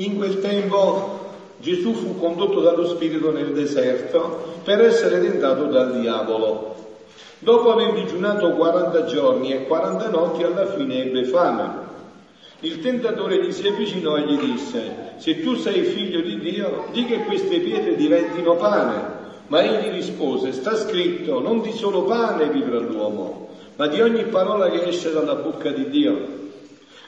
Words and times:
In 0.00 0.16
quel 0.16 0.40
tempo 0.40 1.18
Gesù 1.58 1.92
fu 1.92 2.18
condotto 2.18 2.60
dallo 2.60 2.86
Spirito 2.86 3.32
nel 3.32 3.52
deserto 3.52 4.54
per 4.64 4.80
essere 4.80 5.20
tentato 5.20 5.64
dal 5.64 6.00
diavolo. 6.00 6.74
Dopo 7.38 7.70
aver 7.70 7.92
digiunato 7.92 8.52
40 8.52 9.04
giorni 9.04 9.52
e 9.52 9.66
40 9.66 10.08
notti, 10.08 10.42
alla 10.42 10.64
fine 10.68 11.02
ebbe 11.02 11.24
fame. 11.24 11.88
Il 12.60 12.80
tentatore 12.80 13.44
gli 13.44 13.52
si 13.52 13.66
avvicinò 13.66 14.16
e 14.16 14.22
gli 14.22 14.38
disse, 14.38 15.12
se 15.18 15.42
tu 15.42 15.56
sei 15.56 15.82
figlio 15.82 16.22
di 16.22 16.38
Dio, 16.38 16.86
di 16.92 17.04
che 17.04 17.24
queste 17.24 17.58
pietre 17.58 17.94
diventino 17.94 18.56
pane. 18.56 19.18
Ma 19.48 19.62
egli 19.62 19.92
rispose, 19.92 20.52
sta 20.52 20.76
scritto, 20.76 21.40
non 21.40 21.60
di 21.60 21.72
solo 21.72 22.04
pane 22.04 22.48
vivrà 22.48 22.78
l'uomo, 22.78 23.48
ma 23.76 23.86
di 23.86 24.00
ogni 24.00 24.24
parola 24.24 24.70
che 24.70 24.86
esce 24.86 25.12
dalla 25.12 25.34
bocca 25.34 25.70
di 25.70 25.90
Dio. 25.90 26.39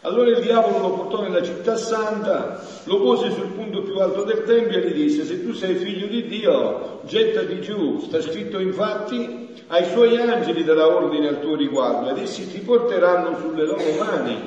Allora 0.05 0.31
il 0.31 0.41
diavolo 0.41 0.79
lo 0.79 0.91
portò 0.95 1.23
nella 1.23 1.43
città 1.43 1.77
santa, 1.77 2.61
lo 2.85 3.01
pose 3.01 3.31
sul 3.31 3.53
punto 3.53 3.83
più 3.83 3.99
alto 3.99 4.25
del 4.25 4.43
tempio 4.43 4.79
e 4.79 4.89
gli 4.89 4.95
disse, 4.95 5.25
se 5.25 5.45
tu 5.45 5.53
sei 5.53 5.77
figlio 5.77 6.09
di 6.09 6.27
Dio, 6.27 7.03
gettati 7.05 7.61
giù. 7.61 8.01
Sta 8.01 8.21
scritto 8.21 8.59
infatti, 8.59 9.51
ai 9.69 9.85
suoi 9.91 10.17
angeli 10.17 10.65
darà 10.65 10.89
ordine 10.89 11.29
al 11.29 11.41
tuo 11.41 11.55
riguardo 11.55 12.11
ed 12.11 12.19
essi 12.19 12.51
ti 12.51 12.59
porteranno 12.59 13.39
sulle 13.39 13.65
loro 13.65 13.93
mani, 13.97 14.41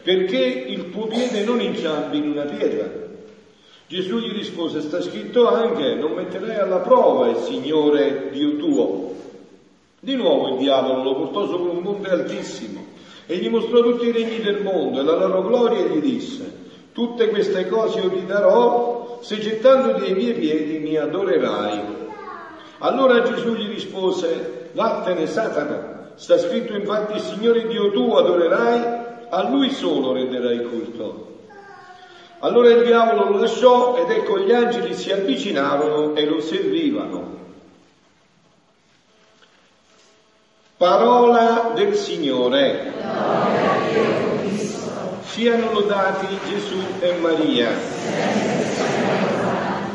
perché 0.00 0.38
il 0.38 0.90
tuo 0.90 1.08
piede 1.08 1.42
non 1.42 1.60
inciampi 1.60 2.18
in 2.18 2.30
una 2.30 2.44
pietra. 2.44 2.88
Gesù 3.88 4.18
gli 4.18 4.32
rispose, 4.32 4.80
sta 4.80 5.00
scritto 5.00 5.48
anche, 5.48 5.96
non 5.96 6.12
metterai 6.12 6.54
alla 6.54 6.78
prova 6.78 7.30
il 7.30 7.38
Signore 7.38 8.28
Dio 8.30 8.54
tuo. 8.54 9.12
Di 9.98 10.14
nuovo 10.14 10.50
il 10.50 10.58
diavolo 10.58 11.02
lo 11.02 11.14
portò 11.16 11.48
sopra 11.48 11.72
un 11.72 11.82
monte 11.82 12.10
altissimo 12.10 12.98
e 13.30 13.36
gli 13.36 13.48
mostrò 13.48 13.80
tutti 13.80 14.08
i 14.08 14.10
regni 14.10 14.40
del 14.40 14.60
mondo 14.60 14.98
e 14.98 15.04
la 15.04 15.14
loro 15.14 15.42
gloria 15.44 15.78
e 15.78 15.88
gli 15.90 16.00
disse, 16.00 16.52
tutte 16.90 17.28
queste 17.28 17.68
cose 17.68 18.00
io 18.00 18.10
ti 18.10 18.26
darò 18.26 19.20
se 19.20 19.38
gettandoti 19.38 20.02
ai 20.02 20.14
miei 20.14 20.32
piedi 20.32 20.78
mi 20.78 20.96
adorerai. 20.96 21.80
Allora 22.78 23.22
Gesù 23.22 23.54
gli 23.54 23.68
rispose, 23.68 24.70
vattene 24.72 25.28
Satana, 25.28 26.10
sta 26.16 26.38
scritto 26.38 26.74
infatti 26.74 27.14
il 27.14 27.20
Signore 27.20 27.68
Dio 27.68 27.92
tuo 27.92 28.18
adorerai, 28.18 28.80
a 29.28 29.48
Lui 29.48 29.70
solo 29.70 30.12
renderai 30.12 30.64
culto. 30.64 31.28
Allora 32.40 32.70
il 32.70 32.82
diavolo 32.82 33.30
lo 33.30 33.38
lasciò 33.38 33.96
ed 33.96 34.10
ecco 34.10 34.40
gli 34.40 34.50
angeli 34.50 34.92
si 34.92 35.12
avvicinarono 35.12 36.16
e 36.16 36.26
lo 36.26 36.40
servivano. 36.40 37.39
Parola 40.80 41.72
del 41.74 41.94
Signore. 41.94 42.90
Siano 45.26 45.72
lodati 45.72 46.26
Gesù 46.48 46.78
e 47.00 47.12
Maria. 47.20 47.68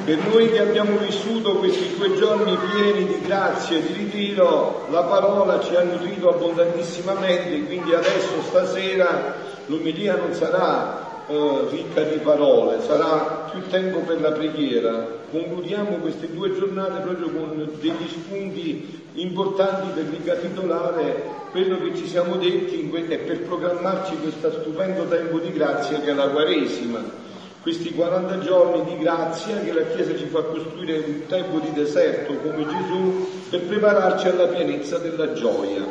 Per 0.05 0.17
noi 0.27 0.51
che 0.51 0.59
abbiamo 0.59 0.97
vissuto 0.97 1.55
questi 1.55 1.95
due 1.97 2.15
giorni 2.15 2.55
pieni 2.55 3.07
di 3.07 3.19
grazia 3.25 3.77
e 3.77 3.81
di 3.81 3.93
ritiro, 3.93 4.85
la 4.91 5.01
parola 5.01 5.59
ci 5.59 5.75
ha 5.75 5.81
nutrito 5.81 6.29
abbondantissimamente, 6.29 7.65
quindi 7.65 7.91
adesso 7.91 8.43
stasera 8.47 9.37
l'umilia 9.65 10.17
non 10.17 10.35
sarà 10.35 11.04
eh, 11.27 11.67
ricca 11.71 12.01
di 12.03 12.17
parole, 12.17 12.81
sarà 12.81 13.49
più 13.51 13.61
tempo 13.69 13.99
per 13.99 14.21
la 14.21 14.31
preghiera. 14.31 15.23
Concludiamo 15.31 15.97
queste 15.97 16.31
due 16.31 16.53
giornate 16.53 17.01
proprio 17.01 17.29
con 17.29 17.69
degli 17.79 18.07
spunti 18.07 19.03
importanti 19.13 19.87
per 19.93 20.05
ricapitolare 20.05 21.23
quello 21.51 21.77
che 21.79 21.95
ci 21.95 22.07
siamo 22.07 22.35
detti 22.35 22.89
e 22.91 23.17
per 23.17 23.41
programmarci 23.41 24.17
questo 24.21 24.51
stupendo 24.61 25.05
tempo 25.07 25.39
di 25.39 25.51
grazia 25.51 25.99
che 25.99 26.11
è 26.11 26.13
la 26.13 26.29
Quaresima. 26.29 27.23
Questi 27.61 27.93
40 27.93 28.39
giorni 28.39 28.83
di 28.83 29.01
grazia 29.01 29.59
che 29.59 29.73
la 29.73 29.85
Chiesa 29.85 30.15
ci 30.15 30.25
fa 30.25 30.43
costruire 30.43 30.97
un 30.97 31.25
tempo 31.27 31.57
di 31.57 31.71
deserto 31.73 32.35
come 32.35 32.67
Gesù 32.67 33.27
per 33.49 33.61
prepararci 33.61 34.27
alla 34.27 34.47
pienezza 34.47 34.99
della 34.99 35.33
gioia. 35.33 35.83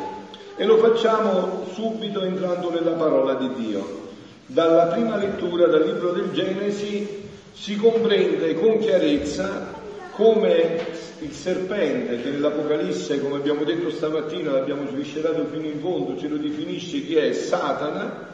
E 0.55 0.63
lo 0.63 0.77
facciamo 0.77 1.65
subito 1.73 2.21
entrando 2.21 2.69
nella 2.69 2.93
parola 2.93 3.33
di 3.33 3.49
Dio. 3.55 4.04
Dalla 4.47 4.85
prima 4.93 5.17
lettura 5.17 5.65
del 5.65 5.87
libro 5.87 6.11
del 6.11 6.31
Genesi 6.31 7.23
si 7.51 7.75
comprende 7.77 8.53
con 8.53 8.77
chiarezza 8.77 9.73
come 10.11 10.85
il 11.19 11.31
serpente 11.31 12.21
che 12.21 12.29
nell'Apocalisse, 12.29 13.19
come 13.21 13.37
abbiamo 13.37 13.63
detto 13.63 13.89
stamattina, 13.89 14.51
l'abbiamo 14.51 14.85
sviscerato 14.87 15.45
fino 15.51 15.65
in 15.65 15.79
fondo, 15.79 16.15
ce 16.19 16.27
lo 16.27 16.37
definisce 16.37 17.01
chi 17.01 17.15
è 17.15 17.33
Satana, 17.33 18.27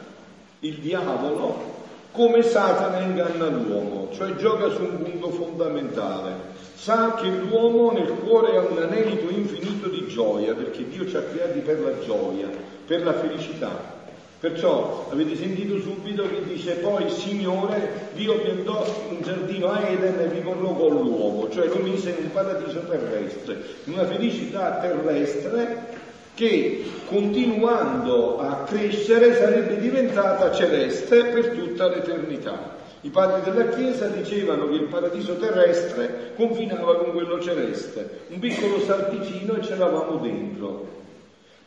il 0.60 0.74
diavolo, 0.80 1.80
come 2.12 2.42
Satana 2.42 3.00
inganna 3.00 3.46
l'uomo, 3.46 4.10
cioè 4.12 4.36
gioca 4.36 4.68
su 4.68 4.82
un 4.82 5.02
punto 5.02 5.30
fondamentale. 5.30 6.50
Sa 6.74 7.14
che 7.14 7.28
l'uomo 7.28 7.90
nel 7.90 8.12
cuore 8.22 8.58
ha 8.58 8.60
un 8.60 8.76
anelito 8.76 9.32
infinito 9.32 9.88
di 9.88 10.06
gioia, 10.08 10.52
perché 10.52 10.86
Dio 10.86 11.08
ci 11.08 11.16
ha 11.16 11.22
creati 11.22 11.60
per 11.60 11.80
la 11.80 11.98
gioia, 12.04 12.48
per 12.84 13.02
la 13.02 13.14
felicità. 13.14 14.01
Perciò 14.42 15.06
avete 15.08 15.36
sentito 15.36 15.78
subito 15.78 16.24
che 16.24 16.42
dice 16.42 16.72
poi 16.72 17.08
Signore 17.10 18.08
Dio 18.14 18.40
piantò 18.40 18.84
un 19.10 19.22
giardino 19.22 19.70
a 19.70 19.86
Eden 19.88 20.18
e 20.18 20.32
ritornò 20.32 20.74
con 20.74 20.96
l'uomo, 20.96 21.48
cioè 21.48 21.68
lo 21.68 21.76
mise 21.76 22.10
in 22.10 22.24
un 22.24 22.32
paradiso 22.32 22.80
terrestre, 22.80 23.62
in 23.84 23.92
una 23.92 24.04
felicità 24.04 24.80
terrestre 24.80 26.00
che 26.34 26.82
continuando 27.06 28.40
a 28.40 28.64
crescere 28.64 29.36
sarebbe 29.36 29.78
diventata 29.78 30.50
celeste 30.50 31.22
per 31.26 31.50
tutta 31.50 31.86
l'eternità. 31.86 32.78
I 33.02 33.10
padri 33.10 33.48
della 33.48 33.68
Chiesa 33.68 34.08
dicevano 34.08 34.68
che 34.70 34.74
il 34.74 34.88
paradiso 34.88 35.36
terrestre 35.36 36.32
confinava 36.34 36.96
con 36.96 37.12
quello 37.12 37.40
celeste, 37.40 38.22
un 38.30 38.40
piccolo 38.40 38.80
salticino 38.80 39.54
e 39.54 39.62
ce 39.62 39.76
l'avamo 39.76 40.16
dentro. 40.16 41.01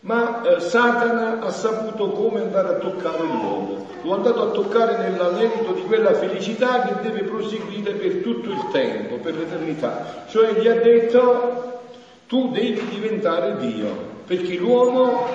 Ma 0.05 0.43
eh, 0.43 0.59
Satana 0.59 1.39
ha 1.39 1.49
saputo 1.49 2.09
come 2.11 2.39
andare 2.41 2.67
a 2.67 2.73
toccare 2.73 3.23
l'uomo, 3.23 3.87
lo 4.03 4.11
è 4.11 4.13
andato 4.13 4.43
a 4.43 4.51
toccare 4.51 4.97
nell'anelito 4.99 5.71
di 5.71 5.81
quella 5.81 6.13
felicità 6.13 6.83
che 6.83 7.01
deve 7.01 7.23
proseguire 7.23 7.93
per 7.93 8.17
tutto 8.17 8.51
il 8.51 8.67
tempo, 8.71 9.15
per 9.15 9.33
l'eternità. 9.33 10.25
Cioè 10.29 10.59
gli 10.59 10.67
ha 10.67 10.75
detto 10.75 11.81
tu 12.27 12.51
devi 12.51 12.87
diventare 12.87 13.57
Dio, 13.57 13.87
perché 14.27 14.57
l'uomo, 14.57 15.25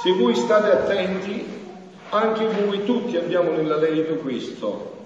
se 0.00 0.12
voi 0.12 0.36
state 0.36 0.70
attenti, 0.70 1.44
anche 2.10 2.46
voi 2.64 2.84
tutti 2.84 3.16
abbiamo 3.16 3.50
nell'anelito 3.50 4.14
questo, 4.18 4.98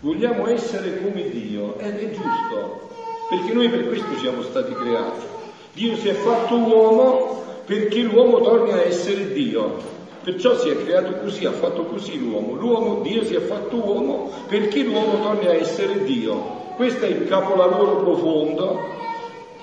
vogliamo 0.00 0.46
essere 0.48 1.00
come 1.00 1.30
Dio 1.30 1.78
ed 1.78 1.96
è 1.98 2.10
giusto, 2.10 2.90
perché 3.30 3.54
noi 3.54 3.70
per 3.70 3.88
questo 3.88 4.18
siamo 4.18 4.42
stati 4.42 4.74
creati. 4.74 5.24
Dio 5.72 5.96
si 5.96 6.08
è 6.08 6.14
fatto 6.14 6.56
uomo 6.56 7.48
perché 7.70 8.00
l'uomo 8.00 8.40
torni 8.40 8.72
a 8.72 8.82
essere 8.82 9.32
Dio. 9.32 9.76
Perciò 10.24 10.56
si 10.56 10.70
è 10.70 10.76
creato 10.76 11.12
così, 11.22 11.46
ha 11.46 11.52
fatto 11.52 11.84
così 11.84 12.18
l'uomo. 12.18 12.54
L'uomo, 12.54 13.00
Dio 13.00 13.22
si 13.22 13.36
è 13.36 13.38
fatto 13.38 13.76
uomo 13.76 14.28
perché 14.48 14.82
l'uomo 14.82 15.22
torni 15.22 15.46
a 15.46 15.54
essere 15.54 16.02
Dio. 16.02 16.34
Questo 16.74 17.04
è 17.04 17.08
il 17.08 17.28
capolavoro 17.28 17.98
profondo 17.98 18.80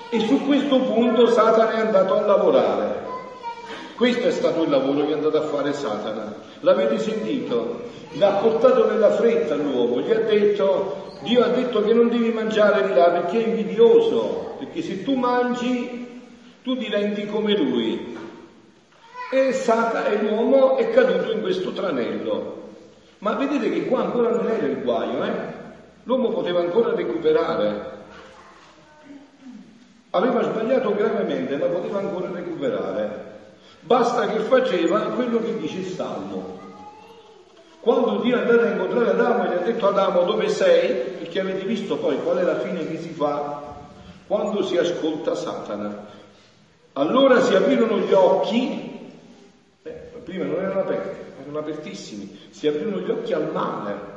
e 0.08 0.20
su 0.20 0.42
questo 0.46 0.78
punto 0.78 1.26
Satana 1.26 1.72
è 1.72 1.80
andato 1.80 2.14
a 2.14 2.24
lavorare. 2.24 3.06
Questo 3.94 4.28
è 4.28 4.30
stato 4.30 4.62
il 4.62 4.70
lavoro 4.70 5.04
che 5.04 5.10
è 5.10 5.14
andato 5.14 5.36
a 5.36 5.42
fare 5.42 5.74
Satana. 5.74 6.34
L'avete 6.60 6.98
sentito? 6.98 7.82
L'ha 8.12 8.38
portato 8.40 8.90
nella 8.90 9.10
fretta 9.10 9.54
l'uomo, 9.54 10.00
gli 10.00 10.12
ha 10.12 10.20
detto, 10.20 11.18
Dio 11.20 11.44
ha 11.44 11.48
detto 11.48 11.82
che 11.82 11.92
non 11.92 12.08
devi 12.08 12.30
mangiare 12.30 12.86
di 12.86 12.94
là 12.94 13.10
perché 13.10 13.44
è 13.44 13.48
invidioso, 13.48 14.54
perché 14.58 14.80
se 14.80 15.02
tu 15.02 15.12
mangi 15.12 16.07
tu 16.62 16.74
diventi 16.74 17.26
come 17.26 17.56
lui. 17.56 18.16
E 19.30 19.52
Sata 19.52 20.06
e 20.06 20.22
l'uomo 20.22 20.76
è 20.76 20.90
caduto 20.90 21.30
in 21.32 21.40
questo 21.40 21.72
tranello. 21.72 22.56
Ma 23.18 23.34
vedete 23.34 23.70
che 23.70 23.86
qua 23.86 24.00
ancora 24.00 24.30
non 24.30 24.48
era 24.48 24.66
il 24.66 24.82
guaio, 24.82 25.24
eh? 25.24 25.32
L'uomo 26.04 26.30
poteva 26.30 26.60
ancora 26.60 26.94
recuperare. 26.94 27.96
aveva 30.10 30.42
sbagliato 30.42 30.94
gravemente, 30.94 31.56
ma 31.56 31.66
poteva 31.66 31.98
ancora 31.98 32.30
recuperare. 32.32 33.26
Basta 33.80 34.26
che 34.28 34.38
faceva 34.40 35.00
quello 35.10 35.40
che 35.40 35.58
dice 35.58 35.78
il 35.78 35.86
Salmo. 35.86 36.58
Quando 37.80 38.20
Dio 38.20 38.36
è 38.36 38.40
andato 38.40 38.60
a 38.60 38.70
incontrare 38.70 39.10
Adamo 39.10 39.44
e 39.44 39.48
gli 39.48 39.52
ha 39.52 39.64
detto 39.64 39.88
Adamo 39.88 40.22
dove 40.22 40.48
sei, 40.48 40.94
perché 41.18 41.40
avete 41.40 41.64
visto 41.64 41.96
poi 41.96 42.16
qual 42.22 42.38
è 42.38 42.42
la 42.42 42.58
fine 42.60 42.86
che 42.86 42.98
si 42.98 43.10
fa 43.10 43.68
quando 44.26 44.62
si 44.62 44.76
ascolta 44.76 45.34
Satana. 45.34 46.06
Allora 46.98 47.40
si 47.42 47.54
aprirono 47.54 48.00
gli 48.00 48.12
occhi, 48.12 48.90
eh, 49.84 49.90
prima 50.24 50.46
non 50.46 50.56
erano 50.56 50.80
aperti, 50.80 51.16
erano 51.40 51.60
apertissimi, 51.60 52.36
si 52.50 52.66
aprirono 52.66 52.98
gli 52.98 53.10
occhi 53.10 53.32
al 53.32 53.52
male. 53.52 54.16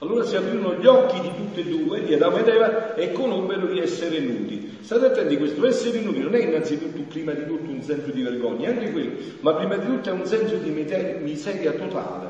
Allora 0.00 0.22
si 0.22 0.36
aprirono 0.36 0.74
gli 0.74 0.84
occhi 0.84 1.20
di 1.22 1.30
tutti 1.34 1.60
e 1.60 1.64
due, 1.64 2.04
di 2.04 2.12
Adamo 2.12 2.36
ed 2.36 2.48
Eva, 2.48 2.94
e 2.96 3.12
conobbero 3.12 3.64
di 3.64 3.78
essere 3.78 4.18
nudi. 4.18 4.76
State 4.82 5.06
attenti, 5.06 5.38
questo 5.38 5.64
essere 5.66 6.00
nudi 6.00 6.18
non 6.18 6.34
è 6.34 6.42
innanzitutto, 6.42 7.00
prima 7.08 7.32
di 7.32 7.46
tutto, 7.46 7.70
un 7.70 7.82
senso 7.82 8.10
di 8.10 8.20
vergogna, 8.20 8.68
anche 8.68 8.92
quello, 8.92 9.12
ma 9.40 9.54
prima 9.54 9.76
di 9.76 9.86
tutto 9.86 10.10
è 10.10 10.12
un 10.12 10.26
senso 10.26 10.56
di 10.56 10.68
miseria 10.68 11.72
totale. 11.72 12.28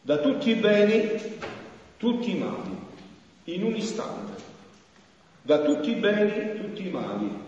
Da 0.00 0.16
tutti 0.16 0.48
i 0.48 0.54
beni, 0.54 1.20
tutti 1.98 2.30
i 2.34 2.38
mali, 2.38 2.74
in 3.44 3.64
un 3.64 3.74
istante. 3.74 4.32
Da 5.42 5.58
tutti 5.58 5.90
i 5.90 5.96
beni, 5.96 6.58
tutti 6.58 6.86
i 6.86 6.90
mali. 6.90 7.45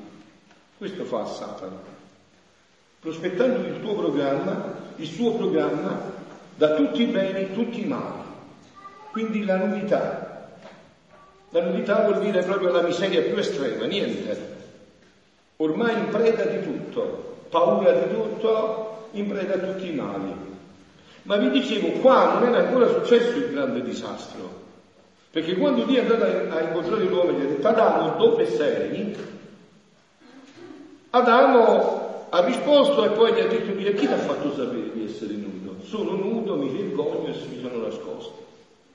Questo 0.79 1.05
fa 1.05 1.25
Satana. 1.25 1.77
Prospettando 3.01 3.67
il 3.67 3.81
tuo 3.81 3.95
programma, 3.95 4.75
il 4.95 5.09
suo 5.09 5.33
programma, 5.33 6.01
da 6.55 6.75
tutti 6.75 7.03
i 7.03 7.07
beni, 7.07 7.53
tutti 7.53 7.81
i 7.81 7.85
mali. 7.85 8.23
Quindi 9.11 9.45
la 9.45 9.57
nudità. 9.57 10.53
La 11.49 11.65
nudità 11.65 12.03
vuol 12.03 12.21
dire 12.21 12.45
proprio 12.45 12.71
la 12.71 12.83
miseria 12.83 13.23
più 13.23 13.37
estrema, 13.37 13.87
niente. 13.87 14.57
Ormai 15.57 15.99
in 15.99 16.11
preda 16.11 16.45
di 16.45 16.63
tutto, 16.63 17.47
paura 17.49 17.91
di 17.91 18.15
tutto, 18.15 19.09
in 19.13 19.27
preda 19.27 19.55
a 19.55 19.59
tutti 19.59 19.89
i 19.91 19.95
mali. 19.95 20.33
Ma 21.23 21.37
vi 21.39 21.51
dicevo, 21.51 21.99
qua 21.99 22.35
non 22.35 22.55
era 22.55 22.69
ancora 22.69 22.87
successo 22.87 23.37
il 23.37 23.51
grande 23.51 23.83
disastro. 23.83 24.67
Perché 25.33 25.57
quando 25.57 25.83
Dio 25.83 25.99
è 25.99 26.03
andato 26.03 26.25
a 26.25 26.61
incontrare 26.61 27.03
l'uomo 27.03 27.31
e 27.31 27.33
gli 27.33 27.45
ha 27.45 27.49
detto 27.49 27.67
Adamo 27.67 28.17
dove 28.17 28.47
sei? 28.47 29.17
Adamo 31.11 32.27
ha 32.29 32.45
risposto 32.45 33.05
e 33.07 33.09
poi 33.11 33.33
gli 33.33 33.41
ha 33.41 33.47
detto 33.47 33.73
Dio 33.73 33.95
chi 33.95 34.07
ti 34.07 34.13
ha 34.13 34.19
fatto 34.19 34.55
sapere 34.55 34.93
di 34.93 35.05
essere 35.07 35.33
nudo? 35.33 35.77
Sono 35.83 36.13
nudo, 36.13 36.57
mi 36.57 36.69
vergogno 36.69 37.29
e 37.29 37.47
mi 37.49 37.61
sono 37.63 37.83
nascosto. 37.83 38.47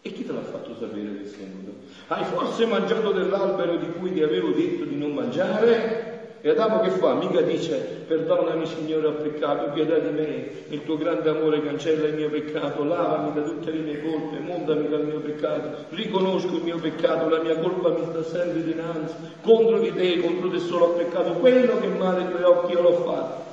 E 0.02 0.12
chi 0.14 0.24
te 0.24 0.32
l'ha 0.32 0.42
fatto 0.42 0.76
sapere 0.80 1.18
che 1.18 1.28
sei 1.28 1.50
nudo? 1.52 1.74
Hai 2.08 2.24
forse 2.26 2.66
mangiato 2.68 3.12
dell'albero 3.12 3.78
di 3.78 3.88
cui 3.98 4.14
ti 4.14 4.22
avevo 4.22 4.52
detto 4.52 4.84
di 4.84 4.96
non 4.96 5.14
mangiare? 5.14 6.38
E 6.42 6.50
Adamo 6.50 6.82
che 6.82 6.90
fa? 6.90 7.16
Mica 7.16 7.42
dice 7.42 7.93
perdonami 8.14 8.66
Signore 8.68 9.08
ho 9.08 9.14
peccato, 9.14 9.72
pietà 9.72 9.98
di 9.98 10.10
me, 10.10 10.50
il 10.70 10.84
tuo 10.84 10.98
grande 10.98 11.30
amore 11.30 11.64
cancella 11.64 12.08
il 12.08 12.14
mio 12.14 12.30
peccato, 12.30 12.84
lavami 12.84 13.34
da 13.34 13.42
tutte 13.42 13.72
le 13.72 13.80
mie 13.80 14.02
colpe, 14.04 14.38
mondami 14.40 14.88
dal 14.88 15.06
mio 15.06 15.20
peccato, 15.20 15.86
riconosco 15.90 16.56
il 16.56 16.64
mio 16.64 16.78
peccato, 16.78 17.28
la 17.28 17.42
mia 17.42 17.58
colpa 17.58 17.90
mi 17.90 18.06
sta 18.10 18.24
sempre 18.24 18.64
dinanzi, 18.64 19.16
contro 19.42 19.80
di 19.80 19.92
te, 19.94 20.20
contro 20.20 20.50
te 20.50 20.60
solo 20.60 20.86
ho 20.86 20.90
peccato, 20.90 21.32
quello 21.34 21.80
che 21.80 21.88
male 21.88 22.22
ai 22.22 22.30
tuoi 22.30 22.44
occhi 22.44 22.72
io 22.74 22.82
l'ho 22.82 22.94
fatto, 23.04 23.44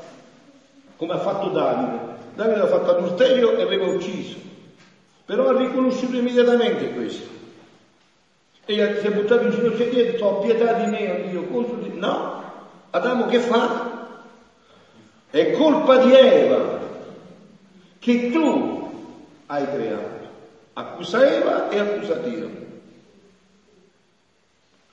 come 0.97 1.13
ha 1.15 1.19
fatto 1.19 1.49
Davide. 1.49 2.09
Davide 2.35 2.61
ha 2.61 2.67
fatto 2.67 2.91
adulterio 2.91 3.57
e 3.57 3.63
aveva 3.63 3.87
ucciso, 3.87 4.37
però 5.25 5.49
ha 5.49 5.57
riconosciuto 5.57 6.17
immediatamente 6.17 6.91
questo. 6.91 7.29
E 8.67 8.99
si 9.01 9.07
è 9.07 9.11
buttato 9.11 9.47
in 9.47 9.51
ginocchio 9.51 9.85
e 9.85 9.89
ha 9.89 9.93
detto, 9.93 10.25
ho 10.27 10.39
pietà 10.41 10.75
di 10.75 10.91
me, 10.91 11.11
oh 11.11 11.29
Dio, 11.29 11.43
contro 11.47 11.77
di... 11.77 11.91
No, 11.99 12.41
Adamo 12.91 13.27
che 13.27 13.39
fa? 13.39 14.00
È 15.31 15.53
colpa 15.53 15.99
di 15.99 16.13
Eva 16.13 16.79
che 17.99 18.31
tu 18.31 18.93
hai 19.47 19.65
creato. 19.65 20.29
Accusa 20.73 21.25
Eva 21.25 21.69
e 21.69 21.79
accusa 21.79 22.15
Dio. 22.15 22.51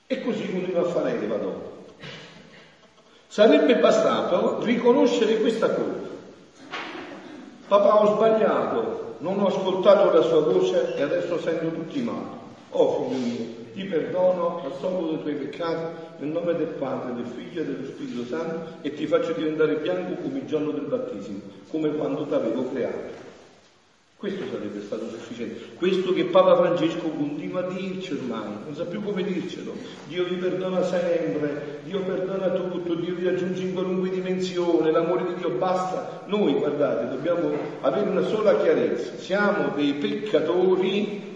E 0.06 0.22
così 0.24 0.52
continua 0.52 0.82
a 0.82 0.86
fare 0.86 1.22
Eva 1.22 1.38
dopo. 1.38 1.86
Sarebbe 3.28 3.78
bastato 3.78 4.64
riconoscere 4.64 5.40
questa 5.40 5.70
colpa. 5.74 6.08
Papà 7.68 8.02
ho 8.02 8.16
sbagliato, 8.16 9.16
non 9.20 9.40
ho 9.40 9.48
ascoltato 9.48 10.12
la 10.12 10.22
sua 10.22 10.42
voce 10.42 10.96
e 10.96 11.02
adesso 11.02 11.40
sento 11.40 11.70
tutti 11.72 12.02
male. 12.02 12.36
Oh 12.72 13.10
figlio 13.10 13.18
mio, 13.18 13.46
ti 13.78 13.84
perdono, 13.84 14.64
assolvo 14.66 15.10
dei 15.10 15.22
tuoi 15.22 15.36
peccati 15.36 16.06
nel 16.18 16.32
nome 16.32 16.56
del 16.56 16.74
Padre, 16.80 17.14
del 17.14 17.28
Figlio 17.28 17.62
e 17.62 17.66
dello 17.66 17.86
Spirito 17.86 18.26
Santo 18.26 18.78
e 18.82 18.92
ti 18.96 19.06
faccio 19.06 19.34
diventare 19.34 19.76
bianco 19.76 20.20
come 20.20 20.40
il 20.40 20.46
giorno 20.48 20.72
del 20.72 20.86
battesimo, 20.86 21.42
come 21.70 21.92
quando 21.96 22.26
ti 22.26 22.34
avevo 22.34 22.68
creato. 22.72 23.26
Questo 24.18 24.46
sarebbe 24.52 24.82
stato 24.82 25.08
sufficiente. 25.10 25.76
Questo 25.76 26.12
che 26.12 26.26
Papa 26.26 26.56
Francesco 26.56 27.08
continua 27.08 27.60
a 27.60 27.72
dirci 27.72 28.14
ormai, 28.14 28.50
non 28.66 28.74
sa 28.74 28.86
più 28.86 29.04
come 29.04 29.22
dircelo. 29.22 29.76
Dio 30.08 30.24
vi 30.24 30.38
perdona 30.38 30.82
sempre, 30.82 31.82
Dio 31.84 32.00
perdona 32.00 32.50
tutto, 32.50 32.96
Dio 32.96 33.14
vi 33.14 33.26
raggiunge 33.26 33.62
in 33.62 33.74
qualunque 33.76 34.10
dimensione, 34.10 34.90
l'amore 34.90 35.24
di 35.28 35.36
Dio 35.36 35.52
basta. 35.52 36.24
Noi, 36.26 36.54
guardate, 36.54 37.16
dobbiamo 37.16 37.52
avere 37.82 38.10
una 38.10 38.24
sola 38.24 38.58
chiarezza. 38.58 39.18
Siamo 39.18 39.76
dei 39.76 39.94
peccatori 39.94 41.27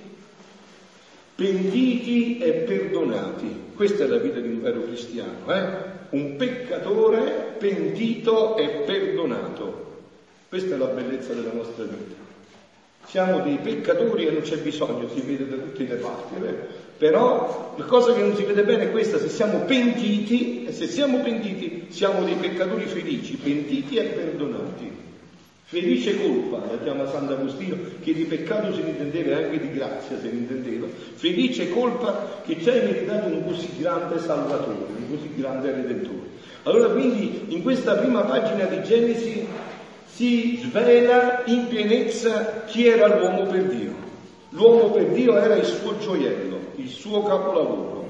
pentiti 1.41 2.37
e 2.37 2.51
perdonati. 2.51 3.69
Questa 3.73 4.03
è 4.03 4.07
la 4.07 4.17
vita 4.17 4.39
di 4.39 4.49
un 4.49 4.61
vero 4.61 4.83
cristiano, 4.83 5.51
eh? 5.51 5.89
un 6.11 6.35
peccatore 6.35 7.55
pentito 7.57 8.57
e 8.57 8.83
perdonato. 8.85 9.89
Questa 10.49 10.75
è 10.75 10.77
la 10.77 10.85
bellezza 10.85 11.33
della 11.33 11.51
nostra 11.51 11.85
vita. 11.85 12.19
Siamo 13.05 13.39
dei 13.39 13.57
peccatori 13.57 14.27
e 14.27 14.31
non 14.31 14.41
c'è 14.41 14.57
bisogno, 14.57 15.09
si 15.09 15.21
vede 15.21 15.49
da 15.49 15.55
tutte 15.55 15.83
le 15.83 15.95
parti, 15.95 16.35
però 16.99 17.73
la 17.75 17.85
cosa 17.85 18.13
che 18.13 18.21
non 18.21 18.35
si 18.35 18.43
vede 18.43 18.63
bene 18.63 18.83
è 18.83 18.91
questa, 18.91 19.17
se 19.17 19.27
siamo 19.27 19.61
pentiti, 19.61 20.65
e 20.65 20.71
se 20.71 20.87
siamo 20.87 21.21
pentiti 21.21 21.87
siamo 21.89 22.23
dei 22.23 22.35
peccatori 22.35 22.85
felici, 22.85 23.37
pentiti 23.37 23.95
e 23.95 24.03
perdonati. 24.03 24.91
Felice 25.71 26.21
colpa, 26.21 26.57
la 26.69 26.79
chiama 26.83 27.07
Sant'Agostino, 27.07 27.77
che 28.01 28.13
di 28.13 28.25
peccato 28.25 28.73
se 28.73 28.81
ne 28.81 28.89
intendeva 28.89 29.29
e 29.39 29.43
anche 29.45 29.57
di 29.57 29.71
grazia 29.71 30.19
se 30.19 30.29
ne 30.29 30.39
intendeva. 30.39 30.85
Felice 31.13 31.69
colpa 31.69 32.41
che 32.43 32.61
ci 32.61 32.69
hai 32.69 32.81
meritato 32.83 33.27
un 33.27 33.45
così 33.45 33.69
grande 33.79 34.19
Salvatore, 34.19 34.91
un 34.97 35.09
così 35.09 35.33
grande 35.33 35.71
Redentore. 35.71 36.27
Allora 36.63 36.89
quindi 36.89 37.45
in 37.47 37.61
questa 37.61 37.95
prima 37.95 38.23
pagina 38.23 38.65
di 38.65 38.83
Genesi 38.83 39.47
si 40.07 40.59
svela 40.61 41.43
in 41.45 41.67
pienezza 41.69 42.63
chi 42.65 42.87
era 42.87 43.07
l'uomo 43.07 43.43
per 43.43 43.63
Dio. 43.63 43.93
L'uomo 44.49 44.91
per 44.91 45.05
Dio 45.11 45.37
era 45.37 45.55
il 45.55 45.63
suo 45.63 45.97
gioiello, 45.99 46.59
il 46.75 46.89
suo 46.89 47.23
capolavoro. 47.23 48.09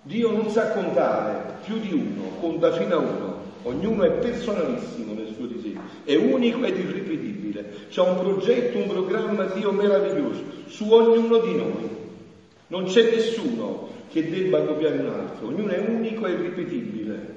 Dio 0.00 0.30
non 0.30 0.48
sa 0.48 0.70
contare 0.70 1.56
più 1.62 1.78
di 1.78 1.92
uno, 1.92 2.38
conta 2.40 2.72
fino 2.72 2.94
a 2.94 2.98
uno. 3.00 3.35
Ognuno 3.66 4.04
è 4.04 4.10
personalissimo 4.10 5.12
nel 5.12 5.34
suo 5.34 5.46
disegno, 5.46 5.80
è 6.04 6.14
unico 6.14 6.64
ed 6.64 6.78
irripetibile. 6.78 7.64
C'è 7.88 8.00
un 8.00 8.20
progetto, 8.20 8.78
un 8.78 8.86
programma 8.86 9.46
Dio 9.46 9.72
meraviglioso 9.72 10.40
su 10.68 10.88
ognuno 10.92 11.38
di 11.38 11.56
noi. 11.56 11.88
Non 12.68 12.84
c'è 12.84 13.10
nessuno 13.10 13.88
che 14.08 14.30
debba 14.30 14.60
copiare 14.60 14.98
un 14.98 15.08
altro, 15.08 15.48
ognuno 15.48 15.72
è 15.72 15.84
unico 15.84 16.26
e 16.26 16.30
irripetibile. 16.30 17.34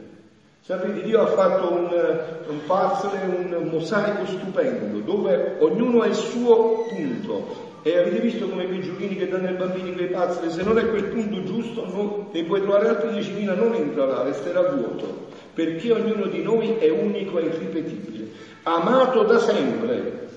Sapete, 0.62 1.02
Dio 1.02 1.20
ha 1.20 1.28
fatto 1.28 1.72
un, 1.72 2.22
un 2.48 2.60
puzzle, 2.64 3.56
un 3.56 3.70
mosaico 3.72 4.28
stupendo, 4.28 5.00
dove 5.00 5.56
ognuno 5.62 6.02
ha 6.02 6.06
il 6.06 6.14
suo 6.14 6.86
punto. 6.90 7.68
E 7.82 7.98
avete 7.98 8.20
visto 8.20 8.48
come 8.48 8.68
quei 8.68 8.82
giochini 8.82 9.16
che 9.16 9.30
danno 9.30 9.48
ai 9.48 9.56
bambini 9.56 9.94
quei 9.94 10.10
puzzle, 10.10 10.52
se 10.52 10.62
non 10.62 10.78
è 10.78 10.88
quel 10.90 11.06
punto 11.06 11.44
giusto, 11.44 11.88
non, 11.88 12.26
ne 12.32 12.44
puoi 12.44 12.62
trovare 12.62 12.90
altri 12.90 13.20
10.000, 13.20 13.56
non 13.56 13.74
entra 13.74 14.06
là, 14.06 14.22
resterà 14.22 14.62
vuoto 14.74 15.30
perché 15.54 15.92
ognuno 15.92 16.26
di 16.26 16.42
noi 16.42 16.76
è 16.78 16.90
unico 16.90 17.40
e 17.40 17.46
irripetibile, 17.46 18.28
amato 18.64 19.24
da 19.24 19.40
sempre, 19.40 20.28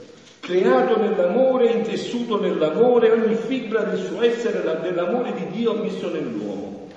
creato 0.41 0.99
nell'amore, 0.99 1.67
intessuto 1.67 2.41
nell'amore, 2.41 3.11
ogni 3.11 3.35
fibra 3.35 3.83
del 3.83 3.99
suo 3.99 4.23
essere 4.23 4.81
dell'amore 4.81 5.33
di 5.35 5.47
Dio 5.51 5.75
messo 5.75 6.11
nell'uomo. 6.11 6.89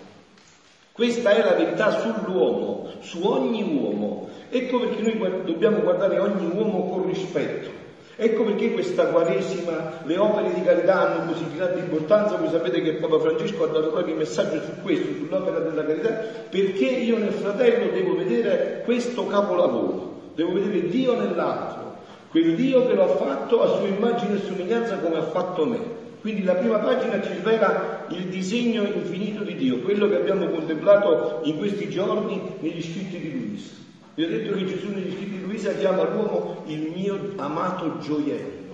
Questa 0.91 1.29
è 1.31 1.43
la 1.43 1.55
verità 1.55 1.99
sull'uomo, 1.99 2.89
su 2.99 3.23
ogni 3.23 3.61
uomo. 3.63 4.29
Ecco 4.49 4.79
perché 4.79 5.01
noi 5.01 5.43
dobbiamo 5.43 5.81
guardare 5.81 6.19
ogni 6.19 6.49
uomo 6.55 6.87
con 6.89 7.07
rispetto 7.07 7.84
Ecco 8.17 8.43
perché 8.43 8.71
questa 8.71 9.07
Quaresima, 9.07 9.99
le 10.05 10.17
opere 10.17 10.53
di 10.53 10.61
carità 10.61 11.09
hanno 11.09 11.31
così 11.31 11.43
grande 11.53 11.81
importanza, 11.81 12.37
voi 12.37 12.47
sapete 12.49 12.81
che 12.81 12.93
Papa 12.93 13.19
Francesco 13.19 13.65
ha 13.65 13.67
dato 13.67 13.89
proprio 13.89 14.13
il 14.13 14.19
messaggio 14.19 14.61
su 14.61 14.71
questo, 14.81 15.13
sull'opera 15.17 15.59
della 15.59 15.85
carità, 15.85 16.09
perché 16.49 16.85
io 16.85 17.17
nel 17.17 17.33
fratello 17.33 17.91
devo 17.91 18.15
vedere 18.15 18.83
questo 18.85 19.27
capolavoro, 19.27 20.21
devo 20.33 20.53
vedere 20.53 20.87
Dio 20.87 21.19
nell'altro, 21.19 21.97
quel 22.29 22.55
Dio 22.55 22.87
che 22.87 22.93
lo 22.93 23.03
ha 23.03 23.15
fatto 23.17 23.61
a 23.61 23.75
sua 23.77 23.87
immagine 23.87 24.35
e 24.35 24.45
somiglianza 24.45 24.97
come 24.99 25.17
ha 25.17 25.23
fatto 25.23 25.65
me. 25.65 26.03
Quindi 26.21 26.43
la 26.43 26.55
prima 26.55 26.79
pagina 26.79 27.21
ci 27.21 27.33
rivela 27.33 28.05
il 28.09 28.23
disegno 28.27 28.83
infinito 28.83 29.43
di 29.43 29.55
Dio, 29.55 29.81
quello 29.81 30.07
che 30.07 30.15
abbiamo 30.15 30.47
contemplato 30.47 31.41
in 31.43 31.57
questi 31.57 31.89
giorni 31.89 32.41
negli 32.61 32.81
scritti 32.81 33.19
di 33.19 33.31
Luisa. 33.31 33.84
Vi 34.15 34.23
ho 34.23 34.27
detto 34.27 34.55
che 34.55 34.65
Gesù 34.65 34.89
negli 34.89 35.11
scritti 35.11 35.37
di 35.37 35.41
Luisa 35.43 35.73
chiama 35.73 36.03
l'uomo 36.03 36.63
il 36.65 36.91
mio 36.95 37.33
amato 37.35 37.99
gioiello 37.99 38.65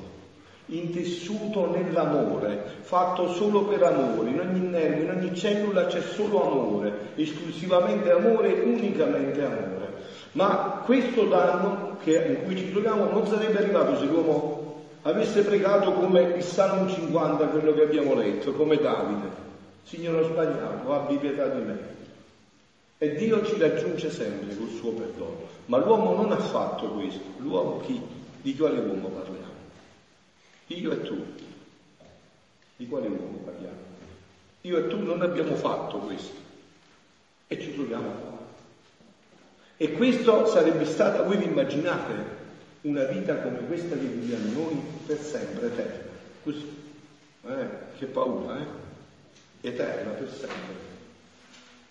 intessuto 0.72 1.70
nell'amore, 1.70 2.64
fatto 2.82 3.34
solo 3.34 3.66
per 3.66 3.84
amore, 3.84 4.30
in 4.30 4.40
ogni 4.40 4.68
nervo, 4.68 5.02
in 5.02 5.10
ogni 5.10 5.36
cellula 5.36 5.86
c'è 5.86 6.02
solo 6.02 6.50
amore, 6.50 6.94
esclusivamente 7.16 8.12
amore, 8.12 8.62
unicamente 8.64 9.44
amore. 9.44 9.90
Ma 10.34 10.82
questo 10.86 11.26
danno 11.26 11.98
che, 12.02 12.38
in 12.40 12.46
cui 12.46 12.56
ci 12.56 12.72
troviamo 12.72 13.10
non 13.10 13.28
sarebbe 13.28 13.58
arrivato 13.58 13.98
se 13.98 14.06
l'uomo 14.06 14.80
avesse 15.02 15.42
pregato 15.42 15.92
come 15.94 16.22
il 16.22 16.44
Salmo 16.44 16.90
50, 16.90 17.48
quello 17.48 17.74
che 17.74 17.82
abbiamo 17.82 18.14
letto, 18.14 18.54
come 18.54 18.78
Davide. 18.78 19.50
Signore 19.84 20.20
ho 20.20 20.28
sbagliato, 20.28 20.94
abbi 20.94 21.18
pietà 21.18 21.48
di 21.48 21.62
me. 21.64 22.00
E 23.03 23.15
Dio 23.15 23.43
ci 23.43 23.58
raggiunge 23.58 24.12
sempre 24.12 24.55
col 24.55 24.70
suo 24.70 24.91
perdono. 24.91 25.48
Ma 25.65 25.79
l'uomo 25.79 26.13
non 26.13 26.31
ha 26.31 26.38
fatto 26.38 26.88
questo. 26.89 27.24
L'uomo 27.38 27.79
chi? 27.79 28.00
Di 28.43 28.55
quale 28.55 28.77
uomo 28.77 29.08
parliamo? 29.08 29.53
Io 30.67 30.91
e 30.91 31.01
tu. 31.01 31.25
Di 32.75 32.88
quale 32.88 33.08
uomo 33.08 33.39
parliamo? 33.43 33.75
Io 34.62 34.77
e 34.77 34.88
tu 34.88 35.00
non 35.00 35.24
abbiamo 35.24 35.55
fatto 35.55 35.98
questo. 35.98 36.36
E 37.48 37.60
ci 37.60 37.74
troviamo 37.74 38.08
qua. 38.08 38.38
E 39.77 39.93
questo 39.93 40.46
sarebbe 40.46 40.86
stata, 40.86 41.24
voi 41.24 41.38
vi 41.38 41.46
immaginate, 41.46 42.13
una 42.81 43.05
vita 43.05 43.36
come 43.38 43.65
questa 43.65 43.96
che 43.96 44.05
viviamo 44.05 44.51
noi 44.62 44.79
per 45.08 45.17
sempre, 45.17 45.65
eterna. 45.65 46.10
Così. 46.43 46.67
Eh? 47.48 47.67
Che 47.98 48.05
paura, 48.05 48.60
eh? 48.60 49.67
Eterna 49.67 50.12
per 50.12 50.29
sempre. 50.29 50.91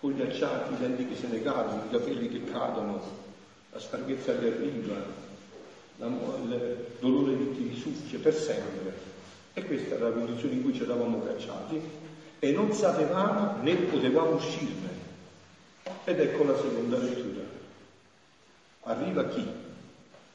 Con 0.00 0.12
gli 0.12 0.22
acciati, 0.22 0.72
i 0.72 0.78
denti 0.78 1.06
che 1.06 1.14
se 1.14 1.26
ne 1.26 1.42
cadono, 1.42 1.84
i 1.84 1.90
capelli 1.90 2.30
che 2.30 2.50
cadono, 2.50 3.02
la 3.70 3.78
stanchezza 3.78 4.36
che 4.38 4.46
arriva, 4.46 4.96
la, 5.96 6.06
il 6.06 6.86
dolore 6.98 7.36
di 7.36 7.52
chi 7.54 7.68
risucchia 7.68 8.18
per 8.18 8.34
sempre. 8.34 9.08
E 9.52 9.64
questa 9.66 9.96
era 9.96 10.08
la 10.08 10.14
condizione 10.14 10.54
in 10.54 10.62
cui 10.62 10.72
ci 10.72 10.84
eravamo 10.84 11.22
cacciati 11.22 11.80
e 12.38 12.52
non 12.52 12.72
sapevamo 12.72 13.62
né 13.62 13.74
potevamo 13.74 14.36
uscirne. 14.36 14.88
Ed 16.04 16.18
ecco 16.18 16.44
la 16.44 16.56
seconda 16.56 16.96
lettura. 16.96 17.42
Arriva 18.84 19.28
chi? 19.28 19.46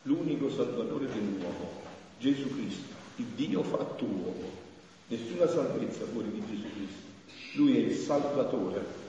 L'unico 0.04 0.52
Salvatore 0.52 1.08
dell'uomo, 1.08 1.72
Gesù 2.20 2.54
Cristo, 2.54 2.94
il 3.16 3.26
Dio 3.36 3.64
fatto 3.64 4.06
uomo. 4.06 4.64
Nessuna 5.08 5.48
salvezza 5.48 6.06
fuori 6.06 6.30
di 6.32 6.44
Gesù 6.48 6.68
Cristo. 6.72 7.58
Lui 7.58 7.78
è 7.78 7.80
il 7.88 7.96
Salvatore. 7.96 9.05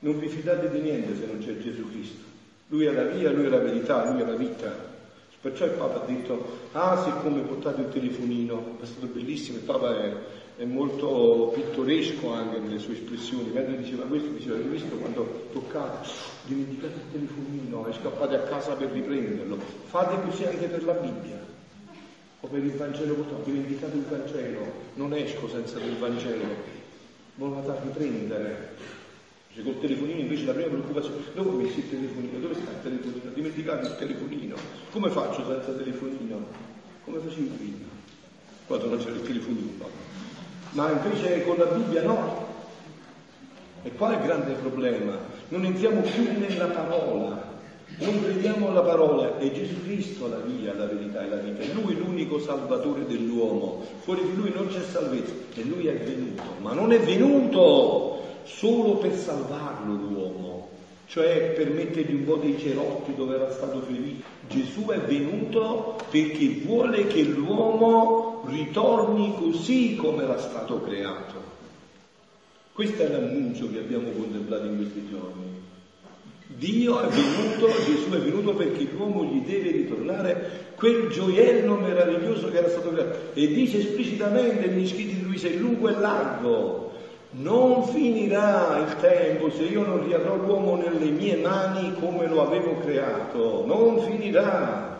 Non 0.00 0.18
vi 0.18 0.28
fidate 0.28 0.70
di 0.70 0.80
niente 0.80 1.16
se 1.16 1.26
non 1.26 1.38
c'è 1.38 1.58
Gesù 1.58 1.90
Cristo. 1.90 2.22
Lui 2.68 2.84
è 2.84 2.92
la 2.92 3.04
via, 3.04 3.32
lui 3.32 3.46
è 3.46 3.48
la 3.48 3.58
verità, 3.58 4.10
lui 4.10 4.20
è 4.20 4.24
la 4.24 4.36
vita. 4.36 4.96
Perciò 5.40 5.64
il 5.64 5.72
Papa 5.72 6.02
ha 6.02 6.06
detto, 6.06 6.58
ah 6.72 7.02
siccome 7.04 7.40
portate 7.42 7.82
il 7.82 7.88
telefonino, 7.90 8.76
è 8.82 8.84
stato 8.84 9.06
bellissimo, 9.06 9.58
il 9.58 9.64
Papa 9.64 9.96
è, 10.02 10.12
è 10.56 10.64
molto 10.64 11.52
pittoresco 11.54 12.32
anche 12.32 12.58
nelle 12.58 12.78
sue 12.78 12.94
espressioni, 12.94 13.50
mentre 13.52 13.76
diceva 13.76 14.04
questo, 14.04 14.30
diceva, 14.30 14.56
hai 14.56 14.62
visto 14.62 14.96
quando 14.96 15.48
toccate, 15.52 16.08
dimenticate 16.46 16.94
il 16.94 17.12
telefonino 17.12 17.86
e 17.86 17.92
scappate 17.92 18.34
a 18.34 18.40
casa 18.40 18.74
per 18.74 18.90
riprenderlo, 18.90 19.58
fate 19.84 20.20
così 20.28 20.44
anche 20.44 20.66
per 20.66 20.84
la 20.84 20.94
Bibbia 20.94 21.38
o 22.40 22.46
per 22.48 22.62
il 22.62 22.72
Vangelo 22.72 23.14
dimenticate 23.44 23.96
il 23.96 24.04
Vangelo, 24.08 24.72
non 24.94 25.14
esco 25.14 25.48
senza 25.48 25.78
del 25.78 25.96
Vangelo, 25.96 26.46
non 27.36 27.54
vado 27.54 27.70
a 27.70 27.80
riprendere. 27.80 28.97
Cioè 29.58 29.66
col 29.66 29.80
telefonino 29.80 30.20
invece 30.20 30.44
la 30.44 30.52
prima 30.52 30.68
preoccupazione, 30.68 31.16
dove 31.34 31.48
ho 31.48 31.52
messo 31.54 31.78
il 31.80 31.90
telefonino? 31.90 32.38
Dove 32.38 32.54
sta 32.54 32.70
il 32.70 32.80
telefonino? 32.80 33.30
Dimenticato 33.34 33.86
il 33.86 33.96
telefonino. 33.96 34.54
Come 34.92 35.10
faccio 35.10 35.44
senza 35.44 35.72
telefonino? 35.72 36.46
Come 37.04 37.18
facevo 37.18 37.54
prima? 37.56 37.86
Quando 38.66 38.86
non 38.86 38.98
c'era 38.98 39.16
il 39.16 39.22
telefonino. 39.22 39.88
Ma 40.70 40.92
invece 40.92 41.44
con 41.44 41.56
la 41.56 41.64
Bibbia 41.64 42.02
no. 42.02 42.46
E 43.82 43.90
qual 43.94 44.12
è 44.12 44.16
il 44.18 44.22
grande 44.22 44.52
problema? 44.52 45.18
Non 45.48 45.64
entriamo 45.64 46.02
più 46.02 46.22
nella 46.38 46.66
parola, 46.66 47.58
non 47.98 48.22
crediamo 48.22 48.68
alla 48.68 48.82
parola, 48.82 49.38
è 49.38 49.50
Gesù 49.50 49.82
Cristo 49.82 50.28
la 50.28 50.38
via, 50.38 50.72
la 50.74 50.86
verità 50.86 51.24
e 51.24 51.28
la 51.28 51.36
vita, 51.36 51.62
è 51.62 51.72
Lui 51.72 51.96
l'unico 51.96 52.38
salvatore 52.38 53.06
dell'uomo, 53.06 53.84
fuori 54.02 54.22
di 54.22 54.36
Lui 54.36 54.52
non 54.54 54.68
c'è 54.68 54.82
salvezza 54.82 55.32
e 55.54 55.64
Lui 55.64 55.86
è 55.86 55.96
venuto, 55.96 56.42
ma 56.60 56.74
non 56.74 56.92
è 56.92 57.00
venuto 57.00 58.17
solo 58.48 58.96
per 58.96 59.14
salvarlo 59.14 59.94
l'uomo, 59.94 60.68
cioè 61.06 61.52
per 61.56 61.70
mettergli 61.70 62.14
un 62.14 62.24
po' 62.24 62.36
dei 62.36 62.58
cerotti 62.58 63.14
dove 63.14 63.34
era 63.34 63.50
stato 63.50 63.80
ferito. 63.80 64.24
Gesù 64.48 64.86
è 64.86 64.98
venuto 64.98 65.96
perché 66.10 66.60
vuole 66.64 67.06
che 67.06 67.22
l'uomo 67.22 68.44
ritorni 68.46 69.34
così 69.38 69.96
come 69.96 70.22
era 70.22 70.38
stato 70.38 70.80
creato. 70.80 71.56
Questo 72.72 73.02
è 73.02 73.08
l'annuncio 73.08 73.70
che 73.70 73.78
abbiamo 73.78 74.10
contemplato 74.10 74.64
in 74.66 74.76
questi 74.76 75.06
giorni. 75.10 75.46
Dio 76.46 77.00
è 77.00 77.08
venuto, 77.08 77.68
Gesù 77.84 78.10
è 78.10 78.18
venuto 78.18 78.54
perché 78.54 78.88
l'uomo 78.90 79.24
gli 79.24 79.40
deve 79.40 79.70
ritornare 79.70 80.72
quel 80.76 81.08
gioiello 81.08 81.74
meraviglioso 81.74 82.50
che 82.50 82.58
era 82.58 82.68
stato 82.68 82.90
creato. 82.90 83.16
E 83.34 83.46
dice 83.48 83.78
esplicitamente 83.78 84.66
negli 84.66 84.86
scritti 84.86 85.16
di 85.16 85.22
Luisa, 85.22 85.48
il 85.48 85.58
lungo 85.58 85.88
e 85.88 85.92
largo, 85.92 86.87
non 87.30 87.84
finirà 87.84 88.78
il 88.86 88.96
tempo 88.96 89.50
se 89.50 89.64
io 89.64 89.84
non 89.84 90.06
riavrò 90.06 90.36
l'uomo 90.36 90.76
nelle 90.76 91.10
mie 91.10 91.36
mani 91.36 91.94
come 92.00 92.26
lo 92.26 92.46
avevo 92.46 92.78
creato, 92.78 93.64
non 93.66 94.00
finirà. 94.00 94.96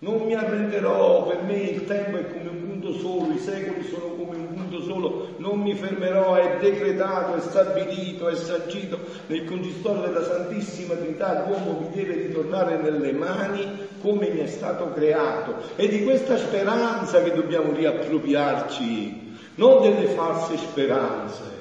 Non 0.00 0.22
mi 0.26 0.34
arrenderò, 0.34 1.26
per 1.26 1.42
me 1.42 1.56
il 1.56 1.84
tempo 1.84 2.18
è 2.18 2.28
come 2.28 2.48
un 2.50 2.68
punto 2.68 2.92
solo, 2.92 3.32
i 3.32 3.38
secoli 3.38 3.82
sono 3.82 4.14
come 4.14 4.36
un 4.36 4.54
punto 4.54 4.80
solo, 4.80 5.34
non 5.38 5.58
mi 5.58 5.74
fermerò, 5.74 6.36
è 6.36 6.58
decretato, 6.60 7.34
è 7.34 7.40
stabilito, 7.40 8.28
è 8.28 8.36
sancito 8.36 9.00
nel 9.26 9.44
consistorio 9.44 10.02
della 10.02 10.22
Santissima 10.22 10.94
Trinità, 10.94 11.44
l'uomo 11.44 11.80
mi 11.80 11.88
deve 11.92 12.14
ritornare 12.14 12.76
nelle 12.76 13.10
mani 13.10 13.66
come 14.00 14.28
mi 14.28 14.38
è 14.38 14.46
stato 14.46 14.92
creato. 14.92 15.54
È 15.74 15.88
di 15.88 16.04
questa 16.04 16.36
speranza 16.36 17.20
che 17.20 17.34
dobbiamo 17.34 17.72
riappropriarci 17.72 19.27
non 19.58 19.82
delle 19.82 20.06
false 20.08 20.56
speranze. 20.56 21.56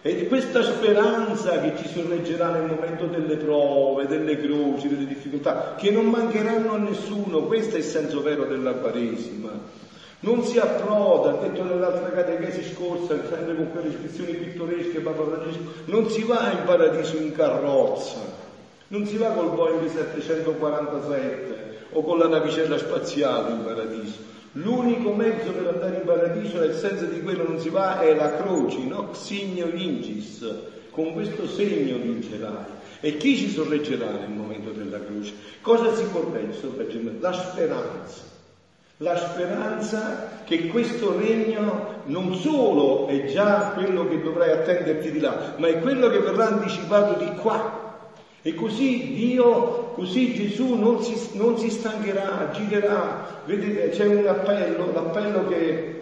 È 0.00 0.14
di 0.14 0.26
questa 0.28 0.62
speranza 0.62 1.60
che 1.60 1.76
ci 1.76 1.88
sorreggerà 1.88 2.50
nel 2.50 2.66
momento 2.66 3.06
delle 3.06 3.36
prove, 3.36 4.06
delle 4.06 4.40
croci, 4.40 4.88
delle 4.88 5.06
difficoltà, 5.06 5.74
che 5.76 5.90
non 5.90 6.06
mancheranno 6.06 6.74
a 6.74 6.78
nessuno. 6.78 7.42
Questo 7.42 7.74
è 7.74 7.78
il 7.78 7.84
senso 7.84 8.22
vero 8.22 8.44
della 8.44 8.74
Quaresima. 8.74 9.50
Non 10.20 10.44
si 10.44 10.58
approda, 10.58 11.30
ha 11.30 11.42
detto 11.42 11.62
nell'altra 11.62 12.10
catechesi 12.10 12.72
scorsa, 12.72 13.16
sempre 13.28 13.54
con 13.54 13.70
quelle 13.70 13.88
espressioni 13.88 14.32
pittoresche, 14.34 15.00
Papa 15.00 15.24
Francesco, 15.24 15.72
non 15.86 16.08
si 16.08 16.22
va 16.22 16.52
in 16.52 16.64
paradiso 16.64 17.16
in 17.16 17.32
carrozza, 17.32 18.18
non 18.88 19.06
si 19.06 19.16
va 19.16 19.28
col 19.30 19.50
Boeing 19.50 19.88
747 19.88 21.86
o 21.92 22.02
con 22.02 22.18
la 22.18 22.28
navicella 22.28 22.78
spaziale 22.78 23.50
in 23.50 23.64
paradiso. 23.64 24.34
L'unico 24.56 25.12
mezzo 25.12 25.52
per 25.52 25.66
andare 25.66 25.96
in 25.96 26.04
paradiso, 26.04 26.58
nel 26.58 26.74
senso 26.74 27.04
di 27.04 27.20
quello 27.20 27.46
non 27.46 27.58
si 27.58 27.68
va, 27.68 28.00
è 28.00 28.14
la 28.14 28.36
croce, 28.36 28.78
no? 28.84 29.12
Signo 29.12 29.66
vincis, 29.66 30.46
con 30.90 31.12
questo 31.12 31.46
segno 31.46 31.98
vincerai. 31.98 32.64
E 33.00 33.18
chi 33.18 33.36
ci 33.36 33.50
sorreggerà 33.50 34.10
nel 34.12 34.30
momento 34.30 34.70
della 34.70 34.98
croce? 34.98 35.34
Cosa 35.60 35.94
si 35.94 36.04
corregge? 36.10 36.70
La 37.20 37.32
speranza. 37.34 38.34
La 39.00 39.14
speranza 39.18 40.40
che 40.44 40.68
questo 40.68 41.18
regno 41.18 42.04
non 42.04 42.34
solo 42.34 43.08
è 43.08 43.26
già 43.26 43.72
quello 43.74 44.08
che 44.08 44.22
dovrai 44.22 44.52
attenderti 44.52 45.10
di 45.10 45.20
là, 45.20 45.52
ma 45.58 45.66
è 45.66 45.80
quello 45.80 46.08
che 46.08 46.20
verrà 46.20 46.46
anticipato 46.46 47.22
di 47.22 47.30
qua, 47.34 47.75
e 48.46 48.54
così 48.54 49.12
Dio, 49.12 49.90
così 49.94 50.32
Gesù 50.32 50.74
non 50.74 51.02
si, 51.02 51.30
non 51.32 51.58
si 51.58 51.68
stancherà, 51.68 52.50
girerà. 52.52 53.42
Vedete, 53.44 53.88
c'è 53.88 54.06
un 54.06 54.24
appello, 54.24 54.92
l'appello 54.92 55.48
che, 55.48 56.00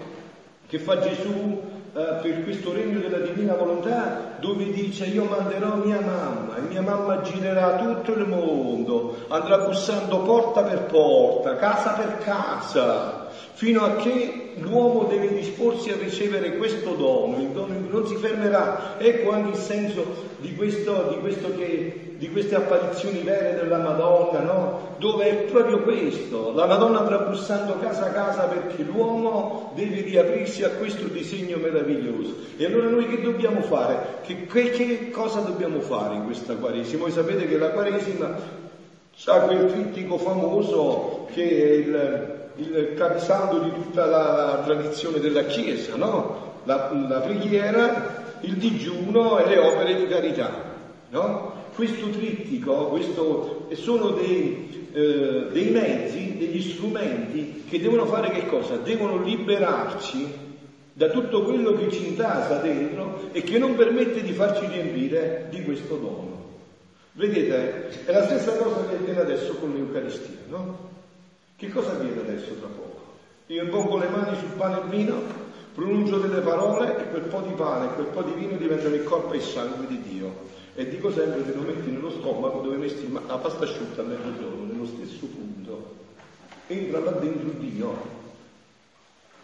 che 0.67 0.79
fa 0.79 0.99
Gesù 0.99 1.63
eh, 1.95 2.19
per 2.21 2.43
questo 2.43 2.75
regno 2.75 3.01
della 3.01 3.21
divina 3.21 3.55
volontà, 3.55 4.37
dove 4.41 4.71
dice 4.73 5.07
io 5.07 5.25
manderò 5.25 5.77
mia 5.77 6.01
mamma 6.03 6.57
e 6.59 6.61
mia 6.69 6.83
mamma 6.83 7.23
girerà 7.23 7.77
tutto 7.77 8.13
il 8.13 8.29
mondo, 8.29 9.25
andrà 9.29 9.61
bussando 9.61 10.19
porta 10.19 10.65
per 10.65 10.83
porta, 10.83 11.57
casa 11.57 11.93
per 11.93 12.19
casa, 12.19 13.29
fino 13.55 13.85
a 13.85 13.97
che 13.97 14.44
l'uomo 14.59 15.05
deve 15.05 15.35
disporsi 15.35 15.91
a 15.91 15.97
ricevere 15.97 16.57
questo 16.57 16.95
dono, 16.95 17.39
il 17.41 17.49
dono 17.49 17.75
non 17.89 18.07
si 18.07 18.17
fermerà. 18.17 18.97
Ecco 18.99 19.33
anche 19.33 19.51
il 19.51 19.63
senso 19.63 20.05
di, 20.39 20.55
questo, 20.55 21.09
di, 21.11 21.19
questo 21.21 21.55
che, 21.57 22.15
di 22.17 22.29
queste 22.31 22.55
apparizioni 22.55 23.21
vere 23.21 23.55
della 23.55 23.79
Madonna, 23.79 24.41
no? 24.41 24.97
dove 24.99 25.29
è 25.29 25.35
proprio 25.51 25.83
questo, 25.83 26.53
la 26.53 26.67
Madonna 26.67 27.01
andrà 27.01 27.19
bussando 27.19 27.79
casa 27.79 28.07
a 28.07 28.11
casa 28.11 28.43
perché 28.45 28.83
l'uomo 28.83 29.73
deve 29.75 30.03
riaprirsi 30.03 30.63
a 30.63 30.71
questo 30.71 31.07
disegno 31.07 31.57
meraviglioso. 31.57 32.35
E 32.57 32.65
allora 32.65 32.89
noi 32.89 33.09
che 33.09 33.21
dobbiamo 33.21 33.63
fare? 33.63 34.21
Che, 34.23 34.47
che, 34.47 34.71
che 34.71 35.11
cosa 35.11 35.41
dobbiamo 35.41 35.81
fare 35.81 36.15
in 36.15 36.25
questa 36.25 36.55
Quaresima? 36.55 37.03
Voi 37.03 37.11
sapete 37.11 37.47
che 37.47 37.59
la 37.59 37.71
Quaresima 37.71 38.63
ha 39.27 39.39
quel 39.41 39.67
trittico 39.67 40.19
famoso 40.19 41.29
che 41.33 41.43
è 41.43 41.73
il 41.73 42.34
il 42.57 42.95
capisaldo 42.97 43.59
di 43.59 43.73
tutta 43.73 44.07
la 44.07 44.63
tradizione 44.65 45.19
della 45.19 45.45
Chiesa, 45.45 45.97
no? 45.97 46.61
la, 46.65 46.93
la, 47.09 47.21
preghiera, 47.21 48.37
il 48.41 48.55
digiuno 48.57 49.39
e 49.39 49.49
le 49.49 49.59
opere 49.59 49.97
di 49.97 50.07
carità. 50.07 50.73
No? 51.11 51.53
Questo 51.75 52.09
trittico 52.11 52.87
questo, 52.87 53.67
sono 53.73 54.11
dei, 54.11 54.89
eh, 54.93 55.47
dei 55.51 55.71
mezzi, 55.71 56.37
degli 56.39 56.61
strumenti 56.61 57.65
che 57.69 57.81
devono 57.81 58.07
fare 58.07 58.31
che 58.31 58.47
cosa? 58.47 58.77
Devono 58.77 59.23
liberarci 59.23 60.43
da 60.93 61.09
tutto 61.09 61.43
quello 61.43 61.75
che 61.75 61.91
ci 61.91 62.07
intasa 62.07 62.59
dentro 62.59 63.29
e 63.33 63.43
che 63.43 63.59
non 63.59 63.75
permette 63.75 64.23
di 64.23 64.33
farci 64.33 64.67
riempire 64.67 65.49
di 65.51 65.63
questo 65.65 65.97
dono. 65.97 66.43
Vedete, 67.13 68.05
è 68.07 68.13
la 68.13 68.25
stessa 68.25 68.53
cosa 68.57 68.89
che 68.89 68.97
avviene 68.97 69.21
adesso 69.21 69.55
con 69.55 69.73
l'Eucaristia, 69.73 70.37
no? 70.49 70.94
Che 71.57 71.71
cosa 71.71 71.93
avviene 71.93 72.21
adesso 72.21 72.55
tra 72.55 72.67
poco? 72.67 73.03
Io 73.47 73.63
impongo 73.63 73.97
le 73.99 74.09
mani 74.09 74.37
sul 74.37 74.57
pane 74.57 74.79
e 74.79 74.89
vino, 74.89 75.23
pronuncio 75.73 76.19
delle 76.19 76.41
parole 76.41 76.99
e 76.99 77.09
quel 77.11 77.23
po' 77.23 77.43
di 77.43 77.53
pane 77.53 77.87
e 77.87 77.95
quel 77.95 78.07
po' 78.07 78.23
di 78.23 78.33
vino 78.33 78.57
diventano 78.57 78.95
il 78.95 79.05
corpo 79.05 79.33
e 79.33 79.37
il 79.37 79.43
sangue 79.43 79.87
di 79.87 80.01
Dio. 80.01 80.43
E 80.75 80.89
dico 80.89 81.13
sempre 81.13 81.45
che 81.45 81.53
lo 81.53 81.63
metti 81.63 81.91
nello 81.91 82.11
stomaco 82.11 82.61
dove 82.61 82.77
metti 82.77 83.11
la 83.13 83.39
pasta 83.39 83.65
asciutta 83.65 84.03
a 84.03 84.05
mezzogiorno, 84.05 84.65
nello 84.65 84.87
stesso 84.87 85.27
punto. 85.27 86.03
Entra 86.67 86.99
là 86.99 87.13
dentro 87.13 87.51
Dio 87.51 88.23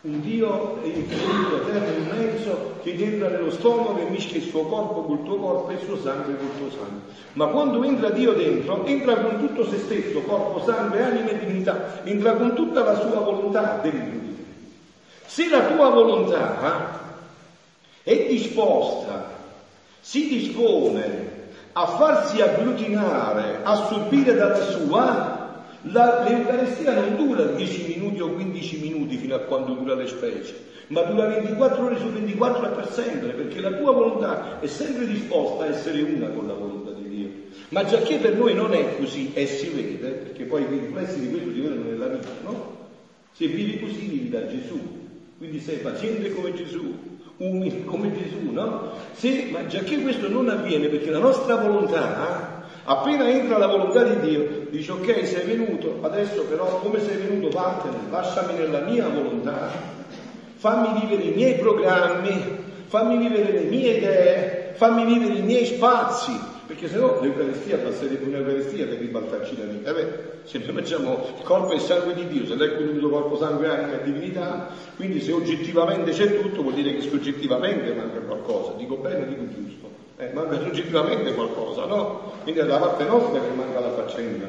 un 0.03 0.23
Dio 0.23 0.79
infinito, 0.83 1.61
eterno, 1.61 1.93
immenso, 1.93 2.73
che 2.83 2.95
entra 2.95 3.29
nello 3.29 3.51
stomaco 3.51 3.99
e 3.99 4.09
mischia 4.09 4.39
il 4.39 4.49
suo 4.49 4.63
corpo 4.63 5.03
col 5.03 5.23
tuo 5.25 5.37
corpo 5.37 5.71
e 5.71 5.75
il 5.75 5.81
suo 5.81 5.99
sangue 5.99 6.37
col 6.39 6.57
tuo 6.57 6.71
sangue. 6.71 7.01
Ma 7.35 7.47
quando 7.49 7.83
entra 7.85 8.09
Dio 8.09 8.33
dentro, 8.33 8.87
entra 8.87 9.17
con 9.17 9.39
tutto 9.39 9.69
se 9.69 9.79
stesso, 9.79 10.21
corpo, 10.23 10.63
sangue, 10.65 11.03
anima 11.03 11.29
e 11.29 11.39
divinità, 11.39 12.03
entra 12.05 12.33
con 12.33 12.55
tutta 12.55 12.83
la 12.83 12.99
sua 12.99 13.21
volontà 13.21 13.79
dentro 13.83 14.19
di 14.21 14.37
te. 14.37 14.45
Se 15.27 15.49
la 15.51 15.67
tua 15.67 15.91
volontà 15.91 16.99
è 18.03 18.27
disposta, 18.27 19.39
si 20.01 20.29
dispone 20.29 21.39
a 21.73 21.87
farsi 21.87 22.41
agglutinare, 22.41 23.61
assorbire 23.63 24.35
dalla 24.35 24.65
sua, 24.65 25.50
la, 25.83 26.29
L'Eucaristia 26.29 26.93
non 26.95 27.17
dura 27.17 27.45
10 27.45 27.87
minuti 27.87 28.21
o 28.21 28.29
15 28.29 28.81
minuti 28.81 29.17
fino 29.17 29.35
a 29.35 29.41
quando 29.41 29.73
dura 29.73 29.95
le 29.95 30.07
specie, 30.07 30.55
ma 30.89 31.03
dura 31.03 31.27
24 31.27 31.85
ore 31.85 31.99
su 31.99 32.09
24 32.11 32.67
e 32.67 32.75
per 32.75 32.93
sempre, 32.93 33.31
perché 33.31 33.61
la 33.61 33.73
tua 33.73 33.93
volontà 33.93 34.61
è 34.61 34.67
sempre 34.67 35.07
disposta 35.07 35.65
a 35.65 35.69
essere 35.69 36.03
una 36.03 36.29
con 36.29 36.47
la 36.47 36.55
volontà 36.55 36.91
di 36.91 37.09
Dio. 37.09 37.29
Ma 37.71 37.85
già 37.85 37.99
che 37.99 38.17
per 38.17 38.37
noi 38.37 38.55
non 38.55 38.75
è 38.75 38.99
così 38.99 39.31
e 39.33 39.47
si 39.47 39.69
vede, 39.69 40.09
perché 40.09 40.45
poi 40.45 40.63
i 40.63 40.67
riflessi 40.67 41.21
di 41.21 41.31
questo 41.31 41.53
si 41.53 41.61
vedono 41.61 41.83
nella 41.85 42.09
vita, 42.09 42.29
no? 42.43 42.79
Se 43.33 43.47
vivi 43.47 43.81
così 43.81 44.07
vivi 44.07 44.29
da 44.29 44.47
Gesù, 44.47 44.79
quindi 45.39 45.61
sei 45.61 45.79
paziente 45.79 46.31
come 46.35 46.53
Gesù, 46.53 46.95
umile 47.39 47.85
come 47.85 48.13
Gesù, 48.13 48.51
no? 48.51 48.93
Se, 49.13 49.49
ma 49.51 49.67
già 49.67 49.81
che 49.81 50.03
questo 50.03 50.29
non 50.29 50.49
avviene 50.51 50.89
perché 50.89 51.11
la 51.11 51.19
nostra 51.19 51.57
volontà 51.57 52.50
Appena 52.91 53.29
entra 53.29 53.57
la 53.57 53.69
volontà 53.69 54.03
di 54.03 54.19
Dio, 54.19 54.67
dice 54.69 54.91
ok, 54.91 55.25
sei 55.25 55.47
venuto, 55.47 55.99
adesso 56.01 56.43
però 56.43 56.81
come 56.81 56.99
sei 56.99 57.19
venuto 57.19 57.49
vattene, 57.49 58.11
lasciami 58.11 58.55
nella 58.55 58.81
mia 58.81 59.07
volontà, 59.07 59.71
fammi 60.57 61.01
vivere 61.01 61.23
i 61.23 61.33
miei 61.33 61.55
programmi, 61.55 62.65
fammi 62.87 63.17
vivere 63.17 63.53
le 63.53 63.63
mie 63.67 63.93
idee, 63.93 64.73
fammi 64.75 65.05
vivere 65.05 65.35
i 65.35 65.43
miei 65.43 65.67
spazi, 65.67 66.37
perché 66.67 66.89
se 66.89 66.97
no 66.97 67.21
l'Eucaristia 67.21 67.77
passerebbe 67.77 68.27
un'Eucaristia 68.27 68.87
per 68.89 68.99
ribaltarci 68.99 69.57
la 69.57 69.67
vita. 69.67 69.93
Beh, 69.93 70.09
se 70.43 70.59
noi 70.59 70.75
facciamo 70.83 71.27
il 71.39 71.45
corpo 71.45 71.71
e 71.71 71.77
il 71.77 71.83
sangue 71.83 72.15
di 72.15 72.27
Dio, 72.27 72.45
se 72.45 72.57
lei 72.57 72.71
è 72.71 72.77
venuto 72.77 73.09
corpo, 73.09 73.37
sangue, 73.37 73.69
anima 73.69 74.01
e 74.01 74.03
divinità, 74.03 74.67
quindi 74.97 75.21
se 75.21 75.31
oggettivamente 75.31 76.11
c'è 76.11 76.41
tutto 76.43 76.63
vuol 76.63 76.75
dire 76.75 76.93
che 76.97 77.03
soggettivamente 77.03 77.93
manca 77.93 78.19
qualcosa, 78.19 78.73
dico 78.77 78.97
bene 78.97 79.29
dico 79.29 79.45
giusto 79.47 80.00
eh, 80.21 80.31
manca 80.35 80.61
soggettivamente 80.61 81.33
qualcosa, 81.35 81.87
no? 81.87 82.33
Quindi 82.43 82.61
è 82.61 82.67
da 82.67 82.77
parte 82.77 83.05
nostra 83.05 83.41
che 83.41 83.55
manca 83.55 83.81
la 83.81 83.93
faccenda. 83.93 84.47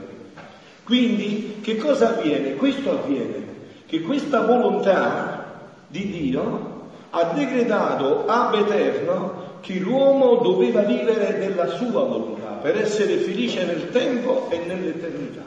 Quindi 0.84 1.60
che 1.62 1.78
cosa 1.78 2.18
avviene? 2.18 2.56
Questo 2.56 2.92
avviene, 2.92 3.46
che 3.86 4.02
questa 4.02 4.46
volontà 4.46 5.60
di 5.88 6.10
Dio 6.10 6.90
ha 7.12 7.24
decretato 7.34 8.26
ab 8.26 8.56
eterno 8.56 9.50
che 9.62 9.76
l'uomo 9.76 10.38
doveva 10.38 10.82
vivere 10.82 11.38
della 11.40 11.68
sua 11.68 12.04
volontà 12.04 12.60
per 12.62 12.78
essere 12.78 13.18
felice 13.18 13.64
nel 13.64 13.90
tempo 13.92 14.48
e 14.50 14.60
nell'eternità. 14.66 15.44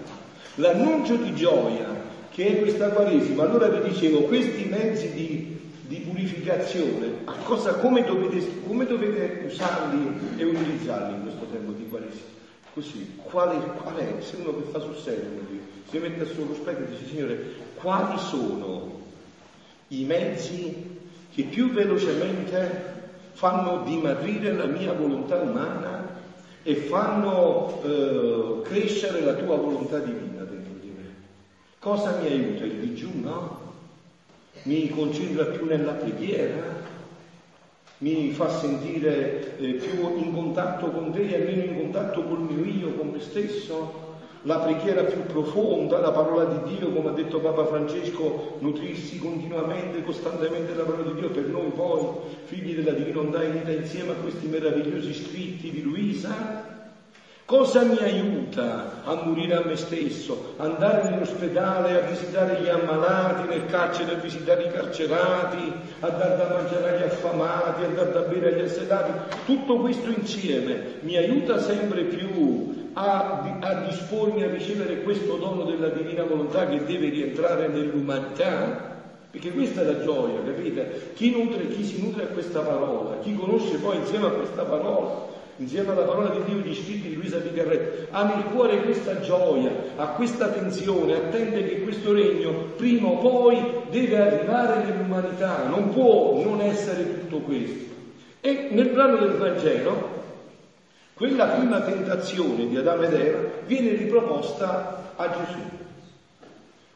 L'annuncio 0.56 1.16
di 1.16 1.34
gioia 1.34 2.02
che 2.30 2.46
è 2.46 2.60
questa 2.60 2.88
Quaresima, 2.88 3.42
allora 3.44 3.68
vi 3.68 3.90
dicevo, 3.90 4.22
questi 4.22 4.64
mezzi 4.64 5.12
di 5.12 5.53
di 5.86 5.96
purificazione, 5.96 7.24
cosa, 7.44 7.74
come, 7.74 8.04
dovete, 8.04 8.62
come, 8.66 8.86
dovete, 8.86 9.44
usarli 9.46 10.36
e 10.36 10.44
utilizzarli 10.44 11.14
in 11.14 11.22
questo 11.22 11.44
tempo 11.50 11.72
di 11.72 11.86
Quaresima? 11.88 12.32
Così, 12.72 13.16
quale, 13.22 13.58
qual 13.82 13.94
è? 13.96 14.20
Se 14.20 14.36
uno 14.36 14.56
che 14.56 14.70
fa 14.70 14.80
sul 14.80 14.96
serio, 14.96 15.28
si 15.90 15.98
mette 15.98 16.22
a 16.22 16.26
suo 16.26 16.46
cospetto 16.46 16.82
e 16.82 16.88
dice, 16.88 17.06
Signore, 17.06 17.54
quali 17.74 18.18
sono 18.18 19.02
i 19.88 20.04
mezzi 20.04 20.98
che 21.32 21.42
più 21.44 21.70
velocemente 21.70 22.92
fanno 23.32 23.82
dimagrire 23.84 24.52
la 24.52 24.66
mia 24.66 24.92
volontà 24.92 25.36
umana 25.36 26.16
e 26.62 26.74
fanno 26.76 27.82
eh, 27.84 28.62
crescere 28.62 29.20
la 29.20 29.34
tua 29.34 29.56
volontà 29.56 29.98
divina 29.98 30.42
dentro 30.44 30.72
di 30.80 30.92
me? 30.96 31.14
Cosa 31.78 32.18
mi 32.20 32.26
aiuta? 32.26 32.64
Il 32.64 32.78
digiuno? 32.78 33.63
Mi 34.64 34.88
concentra 34.90 35.44
più 35.46 35.66
nella 35.66 35.92
preghiera, 35.92 36.82
mi 37.98 38.30
fa 38.32 38.48
sentire 38.48 39.56
eh, 39.58 39.72
più 39.74 40.16
in 40.16 40.32
contatto 40.32 40.90
con 40.90 41.12
te 41.12 41.28
e 41.28 41.38
meno 41.38 41.62
in 41.64 41.76
contatto 41.76 42.22
col 42.22 42.40
mio 42.40 42.64
io, 42.64 42.92
con 42.94 43.10
me 43.10 43.20
stesso, 43.20 44.02
la 44.42 44.58
preghiera 44.58 45.04
più 45.04 45.22
profonda, 45.24 45.98
la 46.00 46.12
parola 46.12 46.44
di 46.44 46.74
Dio, 46.74 46.90
come 46.90 47.10
ha 47.10 47.12
detto 47.12 47.40
Papa 47.40 47.64
Francesco, 47.64 48.56
nutrirsi 48.58 49.18
continuamente, 49.18 50.02
costantemente 50.02 50.72
della 50.72 50.84
parola 50.84 51.12
di 51.12 51.20
Dio 51.20 51.30
per 51.30 51.44
noi 51.44 51.70
poi, 51.70 52.06
figli 52.44 52.74
della 52.74 52.92
unita 52.92 53.70
insieme 53.70 54.12
a 54.12 54.16
questi 54.16 54.46
meravigliosi 54.46 55.14
scritti 55.14 55.70
di 55.70 55.82
Luisa, 55.82 56.73
Cosa 57.46 57.82
mi 57.82 57.98
aiuta 57.98 59.02
a 59.04 59.16
morire 59.22 59.56
a 59.56 59.62
me 59.66 59.76
stesso? 59.76 60.54
Andare 60.56 61.10
nell'ospedale 61.10 62.00
a 62.00 62.06
visitare 62.06 62.62
gli 62.62 62.70
ammalati, 62.70 63.46
nel 63.46 63.66
carcere 63.66 64.12
a 64.12 64.18
visitare 64.18 64.64
i 64.64 64.70
carcerati, 64.70 65.72
a 66.00 66.08
dar 66.08 66.38
da 66.38 66.54
mangiare 66.54 66.96
agli 66.96 67.02
affamati, 67.02 67.84
a 67.84 67.88
dar 67.88 68.12
da 68.12 68.20
bere 68.20 68.54
agli 68.54 68.64
assedati. 68.64 69.12
Tutto 69.44 69.76
questo 69.76 70.08
insieme 70.08 70.94
mi 71.00 71.18
aiuta 71.18 71.58
sempre 71.58 72.04
più 72.04 72.88
a, 72.94 73.58
a 73.60 73.74
dispormi 73.90 74.42
a 74.42 74.50
ricevere 74.50 75.02
questo 75.02 75.36
dono 75.36 75.64
della 75.64 75.88
divina 75.88 76.22
volontà 76.24 76.66
che 76.66 76.82
deve 76.86 77.10
rientrare 77.10 77.68
nell'umanità. 77.68 78.92
Perché 79.30 79.52
questa 79.52 79.82
è 79.82 79.84
la 79.84 80.02
gioia, 80.02 80.40
capite? 80.42 81.10
Chi, 81.14 81.30
nutre, 81.30 81.68
chi 81.68 81.84
si 81.84 82.00
nutre 82.00 82.22
a 82.22 82.28
questa 82.28 82.60
parola, 82.60 83.18
chi 83.18 83.34
conosce 83.34 83.76
poi 83.76 83.98
insieme 83.98 84.28
a 84.28 84.30
questa 84.30 84.62
parola 84.62 85.32
insieme 85.56 85.92
alla 85.92 86.02
parola 86.02 86.30
di 86.30 86.42
Dio 86.44 86.58
gli 86.58 86.74
scritti 86.74 87.08
di 87.08 87.14
Luisa 87.14 87.38
Picarretto, 87.38 88.08
ha 88.10 88.24
nel 88.24 88.44
cuore 88.44 88.82
questa 88.82 89.20
gioia, 89.20 89.70
ha 89.96 90.08
questa 90.08 90.48
tensione, 90.48 91.14
attende 91.14 91.64
che 91.64 91.82
questo 91.82 92.12
regno 92.12 92.72
prima 92.76 93.08
o 93.08 93.18
poi 93.18 93.62
deve 93.90 94.20
arrivare 94.20 94.84
nell'umanità, 94.84 95.66
non 95.68 95.90
può 95.90 96.42
non 96.42 96.60
essere 96.60 97.20
tutto 97.20 97.38
questo. 97.38 97.92
E 98.40 98.68
nel 98.72 98.90
brano 98.90 99.16
del 99.18 99.36
Vangelo, 99.36 100.22
quella 101.14 101.46
prima 101.46 101.80
tentazione 101.80 102.66
di 102.66 102.76
Adamo 102.76 103.02
ed 103.02 103.14
Eva 103.14 103.38
viene 103.66 103.90
riproposta 103.90 105.12
a 105.16 105.28
Gesù. 105.28 105.60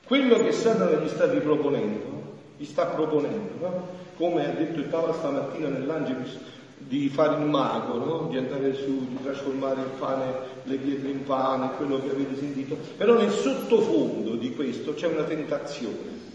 Quello 0.04 0.38
che 0.38 0.52
Satana 0.52 0.98
gli 0.98 1.08
sta 1.08 1.30
riproponendo, 1.30 2.22
gli 2.56 2.64
sta 2.64 2.86
proponendo, 2.86 3.52
no? 3.60 3.86
come 4.16 4.46
ha 4.46 4.50
detto 4.50 4.80
il 4.80 4.86
Papa 4.86 5.12
stamattina 5.12 5.68
nell'Angelus, 5.68 6.38
di 6.78 7.08
fare 7.08 7.40
il 7.40 7.46
mago, 7.46 7.98
no? 7.98 8.28
di 8.30 8.36
andare 8.36 8.74
su, 8.74 9.08
di 9.08 9.18
trasformare 9.22 9.80
il 9.80 9.90
pane, 9.98 10.24
le 10.64 10.76
pietre 10.76 11.08
in 11.10 11.24
pane, 11.24 11.72
quello 11.76 12.00
che 12.02 12.10
avete 12.10 12.36
sentito. 12.36 12.76
Però 12.96 13.14
nel 13.14 13.30
sottofondo 13.30 14.34
di 14.36 14.54
questo 14.54 14.94
c'è 14.94 15.06
una 15.06 15.24
tentazione. 15.24 16.26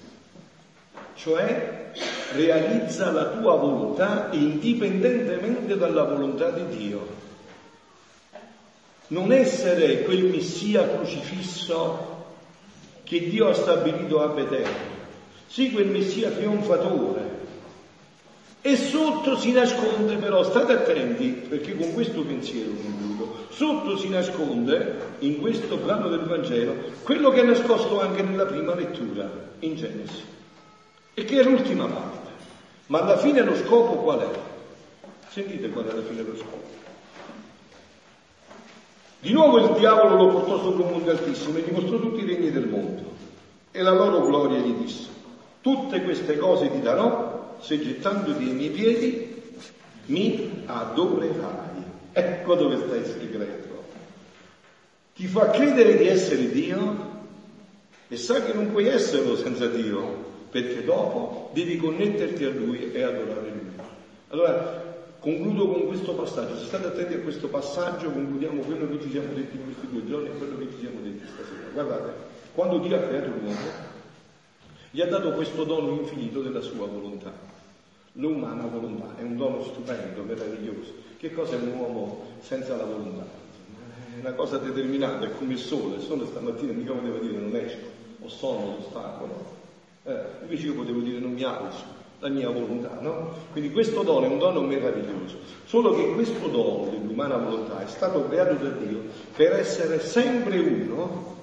cioè 1.15 1.91
realizza 2.33 3.11
la 3.11 3.25
tua 3.25 3.55
volontà 3.55 4.29
indipendentemente 4.31 5.77
dalla 5.77 6.03
volontà 6.03 6.49
di 6.49 6.77
Dio. 6.77 7.21
Non 9.07 9.31
essere 9.31 10.03
quel 10.03 10.25
Messia 10.25 10.87
crocifisso 10.87 12.11
che 13.03 13.29
Dio 13.29 13.49
ha 13.49 13.53
stabilito 13.53 14.21
a 14.21 14.39
eterno, 14.39 14.91
sì 15.47 15.71
quel 15.71 15.87
Messia 15.87 16.31
trionfatore. 16.31 17.32
E 18.65 18.77
sotto 18.77 19.37
si 19.37 19.51
nasconde 19.51 20.15
però, 20.15 20.41
state 20.41 20.71
attenti, 20.71 21.31
perché 21.31 21.75
con 21.75 21.93
questo 21.93 22.21
pensiero 22.21 22.71
concludo, 22.71 23.47
sotto 23.49 23.97
si 23.97 24.07
nasconde, 24.07 24.99
in 25.19 25.41
questo 25.41 25.75
brano 25.75 26.07
del 26.07 26.21
Vangelo, 26.21 26.73
quello 27.03 27.29
che 27.29 27.41
è 27.41 27.43
nascosto 27.43 27.99
anche 27.99 28.21
nella 28.21 28.45
prima 28.45 28.73
lettura, 28.73 29.29
in 29.59 29.75
Genesi 29.75 30.23
e 31.13 31.25
che 31.25 31.41
è 31.41 31.43
l'ultima 31.43 31.87
parte. 31.87 32.29
Ma 32.87 33.01
alla 33.01 33.17
fine 33.17 33.41
lo 33.41 33.53
scopo 33.55 33.95
qual 33.95 34.19
è? 34.19 34.29
Sentite 35.27 35.69
qual 35.69 35.85
è 35.85 35.91
alla 35.91 36.03
fine 36.03 36.21
lo 36.21 36.35
scopo. 36.37 36.71
Di 39.19 39.31
nuovo 39.33 39.57
il 39.57 39.77
diavolo 39.77 40.15
lo 40.15 40.31
portò 40.31 40.61
sopra 40.61 40.85
un 40.85 40.91
monte 40.91 41.09
altissimo 41.09 41.57
e 41.57 41.61
gli 41.61 41.71
mostrò 41.73 41.97
tutti 41.97 42.23
i 42.23 42.25
regni 42.25 42.49
del 42.49 42.67
mondo. 42.67 43.11
E 43.71 43.81
la 43.81 43.91
loro 43.91 44.21
gloria 44.21 44.59
gli 44.59 44.71
disse, 44.71 45.09
tutte 45.59 46.01
queste 46.01 46.37
cose 46.37 46.71
ti 46.71 46.79
darò 46.79 47.22
se 47.63 47.79
gettandoti 47.79 48.43
ai 48.43 48.53
miei 48.53 48.69
piedi 48.69 49.41
mi 50.07 50.63
adorerai. 50.65 51.81
Ecco 52.11 52.55
dove 52.55 52.77
sta 52.77 52.95
il 52.95 53.05
segreto. 53.05 53.83
Ti 55.15 55.27
fa 55.27 55.49
credere 55.49 55.95
di 55.95 56.07
essere 56.07 56.51
Dio 56.51 57.11
e 58.07 58.17
sa 58.17 58.43
che 58.43 58.53
non 58.53 58.71
puoi 58.71 58.87
esserlo 58.87 59.35
senza 59.37 59.67
Dio 59.67 60.31
perché 60.51 60.83
dopo 60.83 61.51
devi 61.53 61.77
connetterti 61.77 62.43
a 62.43 62.49
Lui 62.49 62.91
e 62.91 63.01
adorare 63.01 63.49
Lui. 63.49 63.71
Allora, 64.27 64.83
concludo 65.19 65.69
con 65.69 65.87
questo 65.87 66.13
passaggio. 66.13 66.57
Se 66.57 66.65
state 66.65 66.87
attenti 66.87 67.13
a 67.13 67.19
questo 67.19 67.47
passaggio, 67.47 68.11
concludiamo 68.11 68.61
quello 68.61 68.89
che 68.89 69.01
ci 69.01 69.09
siamo 69.09 69.33
detti 69.33 69.55
in 69.55 69.63
questi 69.63 69.87
due 69.89 70.05
giorni 70.05 70.27
e 70.27 70.37
quello 70.37 70.57
che 70.57 70.67
ci 70.71 70.79
siamo 70.81 70.99
detti 71.01 71.25
stasera. 71.25 71.69
Guardate, 71.71 72.13
quando 72.53 72.79
Dio 72.79 72.95
ha 72.95 72.99
creato 72.99 73.29
l'uomo, 73.29 73.91
gli 74.91 75.01
ha 75.01 75.07
dato 75.07 75.31
questo 75.31 75.63
dono 75.63 75.91
infinito 75.91 76.41
della 76.41 76.61
sua 76.61 76.85
volontà. 76.85 77.52
L'umana 78.13 78.67
volontà 78.67 79.15
è 79.17 79.23
un 79.23 79.37
dono 79.37 79.63
stupendo, 79.63 80.21
meraviglioso. 80.21 80.93
Che 81.17 81.33
cosa 81.33 81.55
è 81.55 81.59
un 81.59 81.73
uomo 81.75 82.25
senza 82.41 82.75
la 82.75 82.83
volontà? 82.83 83.25
È 84.15 84.19
una 84.19 84.33
cosa 84.33 84.57
determinata, 84.57 85.25
è 85.25 85.31
come 85.35 85.53
il 85.53 85.59
sole. 85.59 85.95
Il 85.95 86.01
sole 86.01 86.27
stamattina 86.27 86.73
mica 86.73 86.93
voleva 86.93 87.17
dire 87.17 87.37
non 87.37 87.55
esco, 87.55 87.87
ho 88.21 88.29
sonno, 88.29 88.77
no? 88.93 89.61
Eh, 90.03 90.19
invece 90.43 90.67
io 90.67 90.75
potevo 90.75 90.99
dire 90.99 91.17
non 91.19 91.31
mi 91.31 91.43
alzo, 91.43 91.83
la 92.19 92.29
mia 92.29 92.49
volontà, 92.49 92.99
no? 93.01 93.33
Quindi 93.51 93.71
questo 93.71 94.03
dono 94.03 94.25
è 94.25 94.29
un 94.29 94.37
dono 94.37 94.61
meraviglioso, 94.61 95.37
solo 95.65 95.95
che 95.95 96.13
questo 96.13 96.47
dono 96.49 96.89
dell'umana 96.91 97.37
volontà 97.37 97.83
è 97.83 97.87
stato 97.87 98.27
creato 98.27 98.53
da 98.63 98.69
Dio 98.69 99.01
per 99.35 99.53
essere 99.53 99.99
sempre 99.99 100.59
uno, 100.59 101.35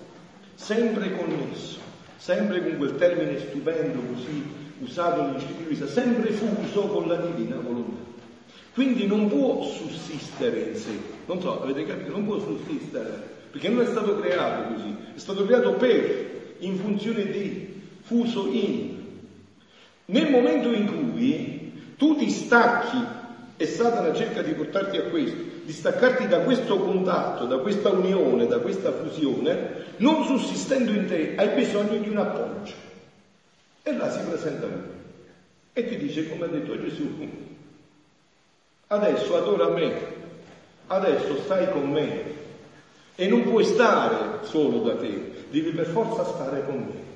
sempre 0.54 1.16
connesso, 1.16 1.78
sempre 2.16 2.62
con 2.62 2.76
quel 2.76 2.96
termine 2.96 3.38
stupendo 3.40 3.98
così 4.12 4.59
usato 4.80 5.22
negli 5.22 5.40
scritti 5.40 5.88
sempre 5.88 6.30
fuso 6.30 6.82
con 6.88 7.06
la 7.08 7.16
divina 7.16 7.56
volontà. 7.56 8.08
Quindi 8.72 9.06
non 9.06 9.28
può 9.28 9.62
sussistere 9.64 10.60
in 10.60 10.76
sé, 10.76 10.90
non 11.26 11.40
so, 11.40 11.62
avete 11.62 11.84
capito? 11.84 12.12
Non 12.12 12.24
può 12.24 12.38
sussistere, 12.38 13.28
perché 13.50 13.68
non 13.68 13.82
è 13.82 13.86
stato 13.86 14.18
creato 14.20 14.74
così, 14.74 14.94
è 15.14 15.18
stato 15.18 15.44
creato 15.44 15.72
per, 15.74 16.54
in 16.58 16.76
funzione 16.76 17.24
di, 17.24 17.80
fuso 18.02 18.48
in. 18.50 18.98
Nel 20.06 20.30
momento 20.30 20.72
in 20.72 20.86
cui 20.86 21.94
tu 21.96 22.16
ti 22.16 22.30
stacchi 22.30 22.96
e 23.56 23.66
Satana 23.66 24.14
cerca 24.14 24.42
di 24.42 24.52
portarti 24.52 24.96
a 24.96 25.02
questo, 25.02 25.36
di 25.64 25.72
staccarti 25.72 26.26
da 26.26 26.40
questo 26.40 26.78
contatto, 26.78 27.44
da 27.44 27.58
questa 27.58 27.90
unione, 27.90 28.46
da 28.46 28.58
questa 28.58 28.92
fusione, 28.92 29.94
non 29.98 30.24
sussistendo 30.24 30.92
in 30.92 31.06
te, 31.06 31.34
hai 31.36 31.50
bisogno 31.50 31.98
di 31.98 32.08
un 32.08 32.16
appoggio. 32.16 32.89
E 33.82 33.92
là 33.96 34.10
si 34.10 34.20
presenta 34.20 34.66
lui 34.66 34.98
e 35.72 35.88
ti 35.88 35.96
dice, 35.96 36.28
come 36.28 36.46
ha 36.46 36.48
detto 36.48 36.80
Gesù, 36.80 37.28
adesso 38.88 39.36
adora 39.36 39.68
me, 39.68 39.92
adesso 40.88 41.36
stai 41.42 41.70
con 41.70 41.90
me 41.90 42.38
e 43.14 43.28
non 43.28 43.44
puoi 43.44 43.64
stare 43.64 44.44
solo 44.44 44.78
da 44.80 44.96
te, 44.96 45.46
devi 45.50 45.70
per 45.70 45.86
forza 45.86 46.24
stare 46.24 46.64
con 46.64 46.76
me. 46.76 47.08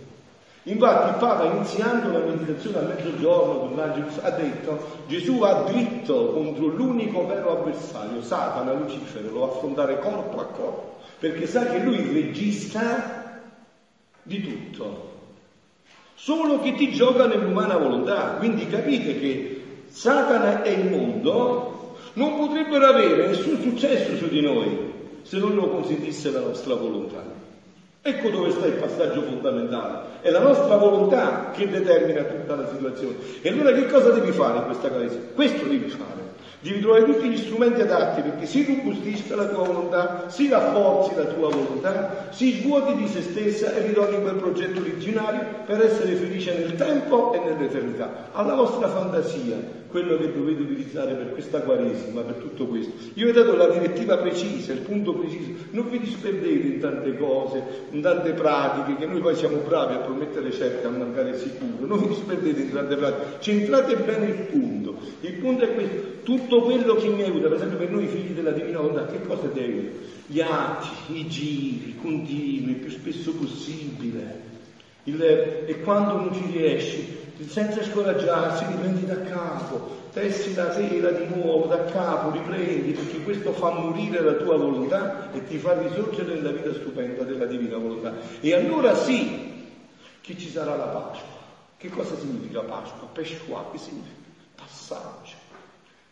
Infatti 0.67 1.09
il 1.11 1.17
Papa 1.17 1.45
iniziando 1.45 2.11
la 2.11 2.25
meditazione 2.25 2.79
a 2.79 2.83
mezzogiorno 2.83 3.83
ha 3.83 4.31
detto 4.31 5.03
Gesù 5.07 5.39
va 5.39 5.65
dritto 5.69 6.33
contro 6.33 6.67
l'unico 6.69 7.27
vero 7.27 7.59
avversario, 7.59 8.23
Satana, 8.23 8.73
Lucifero, 8.73 9.31
lo 9.31 9.53
affrontare 9.53 9.99
corpo 9.99 10.41
a 10.41 10.45
corpo, 10.45 10.99
perché 11.19 11.47
sa 11.47 11.67
che 11.67 11.81
lui 11.81 12.11
regista 12.13 13.43
di 14.23 14.41
tutto, 14.41 15.14
solo 16.25 16.59
che 16.61 16.75
ti 16.75 16.91
gioca 16.91 17.27
nell'umana 17.27 17.77
volontà. 17.77 18.37
Quindi 18.39 18.67
capite 18.67 19.19
che 19.19 19.61
Satana 19.89 20.63
e 20.63 20.73
il 20.73 20.89
mondo 20.89 21.97
non 22.15 22.39
potrebbero 22.39 22.87
avere 22.87 23.27
nessun 23.27 23.61
successo 23.61 24.17
su 24.17 24.29
di 24.29 24.41
noi 24.41 24.93
se 25.21 25.37
non 25.37 25.55
lo 25.55 25.69
consentisse 25.69 26.31
la 26.31 26.41
nostra 26.41 26.77
volontà. 26.77 27.23
Ecco 28.01 28.31
dove 28.31 28.53
sta 28.53 28.65
il 28.65 28.73
passaggio 28.73 29.21
fondamentale. 29.21 30.23
È 30.23 30.31
la 30.31 30.41
nostra 30.41 30.77
volontà 30.77 31.51
che 31.53 31.69
determina 31.69 32.23
tutta 32.23 32.55
la 32.55 32.69
situazione. 32.69 33.17
E 33.43 33.51
allora 33.51 33.73
che 33.73 33.87
cosa 33.87 34.09
devi 34.09 34.33
fare 34.33 34.59
in 34.59 34.65
questa 34.65 34.91
crisi? 34.91 35.19
Questo 35.35 35.67
devi 35.67 35.91
fare. 35.91 36.24
Devi 36.65 36.81
trovare 36.81 37.05
tutti 37.05 37.29
gli 37.29 37.37
strumenti 37.37 37.83
adatti 37.83 38.23
perché 38.23 38.47
si 38.47 38.65
robustisca 38.65 39.37
la 39.37 39.45
tua 39.45 39.65
volontà, 39.65 40.25
si 40.29 40.49
rafforzi 40.49 41.13
la 41.13 41.27
tua 41.27 41.51
volontà, 41.51 42.29
si 42.31 42.53
svuoti 42.53 42.95
di 42.95 43.07
se 43.07 43.21
stessa 43.21 43.75
e 43.75 43.81
ritorni 43.83 44.15
in 44.15 44.23
quel 44.23 44.37
progetto 44.37 44.81
originario 44.81 45.45
per 45.67 45.83
essere 45.83 46.15
felice 46.15 46.55
nel 46.55 46.75
tempo 46.75 47.35
e 47.35 47.39
nell'eternità. 47.41 48.31
Alla 48.33 48.55
vostra 48.55 48.89
fantasia, 48.89 49.59
quello 49.95 50.17
che 50.17 50.33
dovete 50.33 50.63
utilizzare 50.63 51.15
per 51.15 51.31
questa 51.31 51.61
quaresima, 51.61 52.23
per 52.23 52.35
tutto 52.35 52.67
questo. 52.67 52.91
Io 53.15 53.27
vi 53.27 53.31
ho 53.31 53.33
dato 53.33 53.55
la 53.55 53.69
direttiva 53.69 54.17
precisa, 54.17 54.73
il 54.73 54.81
punto 54.81 55.15
preciso. 55.15 55.53
Non 55.71 55.89
vi 55.89 56.01
disperdete 56.01 56.67
in 56.67 56.81
tante 56.81 57.17
cose, 57.17 57.63
in 57.93 58.01
tante 58.03 58.33
pratiche, 58.33 58.97
che 58.99 59.07
noi 59.07 59.21
poi 59.21 59.37
siamo 59.37 59.59
bravi 59.59 59.95
a 59.95 59.99
promettere 59.99 60.51
certe, 60.51 60.89
a 60.89 60.91
mancare 60.91 61.39
sicuro. 61.39 61.87
Non 61.87 62.01
vi 62.01 62.09
disperdete 62.09 62.61
in 62.61 62.73
tante 62.73 62.97
pratiche, 62.97 63.37
centrate 63.39 63.95
bene 63.99 64.27
il 64.27 64.47
punto. 64.51 64.97
Il 65.21 65.35
punto 65.35 65.63
è 65.63 65.73
questo, 65.73 66.01
tutto 66.25 66.63
quello 66.63 66.97
che 66.97 67.09
mi 67.11 67.23
aiuta, 67.23 67.47
per 67.47 67.57
esempio 67.59 67.79
per 67.79 67.91
noi 67.93 68.09
figli 68.09 68.33
della 68.33 68.51
Divina 68.51 68.81
Volontà, 68.81 69.07
che 69.07 69.23
cosa 69.25 69.47
ti 69.47 69.61
aiuta? 69.61 69.97
Gli 70.27 70.41
atti, 70.41 71.21
i 71.21 71.29
giri 71.29 71.95
continui, 72.03 72.71
il 72.71 72.77
più 72.79 72.91
spesso 72.91 73.33
possibile. 73.33 74.55
Il, 75.05 75.23
e 75.23 75.81
quando 75.83 76.17
non 76.17 76.35
ci 76.35 76.51
riesci, 76.51 77.23
senza 77.47 77.83
scoraggiarsi, 77.83 78.65
riprendi 78.67 79.07
da 79.07 79.21
capo, 79.23 80.03
tessi 80.13 80.55
la 80.55 80.67
tela 80.67 81.11
di 81.11 81.27
nuovo 81.35 81.67
da 81.67 81.85
capo, 81.85 82.31
riprendi, 82.31 82.93
perché 82.93 83.23
questo 83.23 83.53
fa 83.53 83.71
morire 83.71 84.21
la 84.23 84.35
tua 84.35 84.57
volontà 84.57 85.33
e 85.33 85.45
ti 85.47 85.59
fa 85.59 85.79
risorgere 85.81 86.35
nella 86.35 86.53
vita 86.53 86.73
stupenda 86.73 87.23
della 87.25 87.47
Divina 87.47 87.77
Volontà. 87.77 88.15
E 88.41 88.55
allora 88.55 88.95
sì 88.95 89.53
che 90.21 90.39
ci 90.39 90.49
sarà 90.49 90.77
la 90.77 90.87
Pasqua. 90.87 91.43
Che 91.77 91.89
cosa 91.91 92.17
significa 92.17 92.61
Pasqua? 92.61 93.09
Pesqua, 93.13 93.69
che 93.73 93.79
significa? 93.79 94.23
Passaggio 94.55 95.43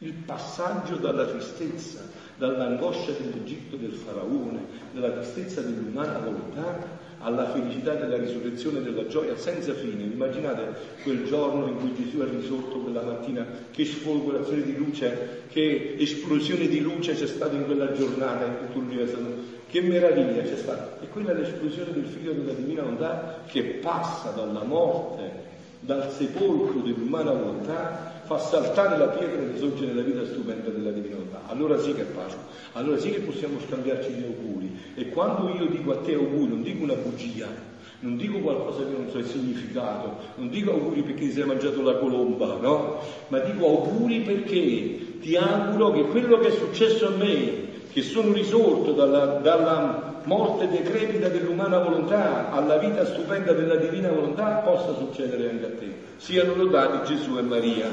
il 0.02 0.12
passaggio 0.12 0.96
dalla 0.96 1.26
tristezza, 1.26 2.00
dall'angoscia 2.37 3.12
dell'Egitto 3.12 3.76
del 3.76 3.92
faraone, 3.92 4.64
dalla 4.92 5.11
tristezza 5.11 5.61
dell'umana 5.61 6.18
volontà, 6.18 6.98
alla 7.23 7.51
felicità 7.51 7.95
della 7.95 8.17
risurrezione 8.17 8.83
della 8.83 9.07
gioia 9.07 9.37
senza 9.37 9.75
fine. 9.75 10.03
Immaginate 10.03 10.75
quel 11.03 11.25
giorno 11.25 11.67
in 11.67 11.79
cui 11.79 11.95
Gesù 11.95 12.19
è 12.19 12.29
risorto 12.29 12.81
quella 12.81 13.03
mattina, 13.03 13.47
che 13.71 13.85
sfolgorazione 13.85 14.63
di 14.63 14.77
luce, 14.77 15.45
che 15.49 15.97
esplosione 15.99 16.67
di 16.67 16.81
luce 16.81 17.15
c'è 17.15 17.27
stata 17.27 17.55
in 17.55 17.65
quella 17.65 17.93
giornata 17.93 18.45
in 18.45 18.59
tutto 18.67 18.79
l'universo. 18.81 19.61
Che 19.69 19.81
meraviglia 19.81 20.43
c'è 20.43 20.57
stata. 20.57 20.99
E 21.01 21.09
quella 21.09 21.31
è 21.31 21.35
l'esplosione 21.35 21.93
del 21.93 22.05
figlio 22.05 22.33
della 22.33 22.53
divina 22.53 22.83
volontà 22.83 23.43
che 23.47 23.63
passa 23.63 24.31
dalla 24.31 24.63
morte, 24.63 25.51
dal 25.85 26.11
sepolcro 26.12 26.81
dell'umana 26.81 27.33
volontà 27.33 28.11
fa 28.25 28.38
saltare 28.38 28.97
la 28.99 29.09
pietra 29.09 29.42
e 29.42 29.53
risorge 29.53 29.85
nella 29.85 30.03
vita 30.03 30.25
stupenda 30.25 30.71
della 30.71 30.90
divinità. 30.90 31.42
Allora 31.49 31.79
sì 31.79 31.92
che 31.92 32.03
è 32.03 32.05
Pasqua, 32.05 32.42
allora 32.73 32.97
sì 32.99 33.11
che 33.11 33.21
possiamo 33.21 33.59
scambiarci 33.66 34.11
gli 34.12 34.25
auguri. 34.25 34.79
E 34.95 35.09
quando 35.09 35.53
io 35.55 35.66
dico 35.66 35.92
a 35.92 35.97
te 35.97 36.14
auguri, 36.14 36.49
non 36.49 36.62
dico 36.62 36.85
una 36.85 36.95
bugia, 36.95 37.49
non 38.01 38.16
dico 38.16 38.38
qualcosa 38.38 38.85
che 38.85 38.92
non 38.92 39.09
so 39.11 39.18
il 39.18 39.27
significato, 39.27 40.16
non 40.37 40.51
dico 40.51 40.71
auguri 40.71 41.03
perché 41.03 41.27
ti 41.27 41.33
sei 41.33 41.45
mangiato 41.45 41.83
la 41.83 41.97
colomba, 41.97 42.57
no? 42.61 43.01
Ma 43.29 43.38
dico 43.40 43.66
auguri 43.66 44.21
perché 44.21 45.18
ti 45.21 45.37
auguro 45.37 45.90
che 45.90 46.03
quello 46.05 46.38
che 46.38 46.49
è 46.49 46.53
successo 46.53 47.09
a 47.09 47.11
me, 47.11 47.71
che 47.92 48.03
sono 48.03 48.33
risorto 48.33 48.92
dalla, 48.92 49.38
dalla 49.42 50.12
morte 50.25 50.69
decrepita 50.69 51.29
dell'umana 51.29 51.79
volontà 51.79 52.51
alla 52.51 52.79
vita 52.79 53.05
stupenda 53.05 53.53
della 53.53 53.77
divina 53.77 54.11
volontà 54.11 54.57
possa 54.65 54.95
succedere 54.95 55.51
anche 55.51 55.65
a 55.65 55.71
te. 55.79 55.95
Siano 56.17 56.55
lodati 56.55 57.15
Gesù 57.15 57.37
e 57.39 57.43
Maria. 57.43 57.91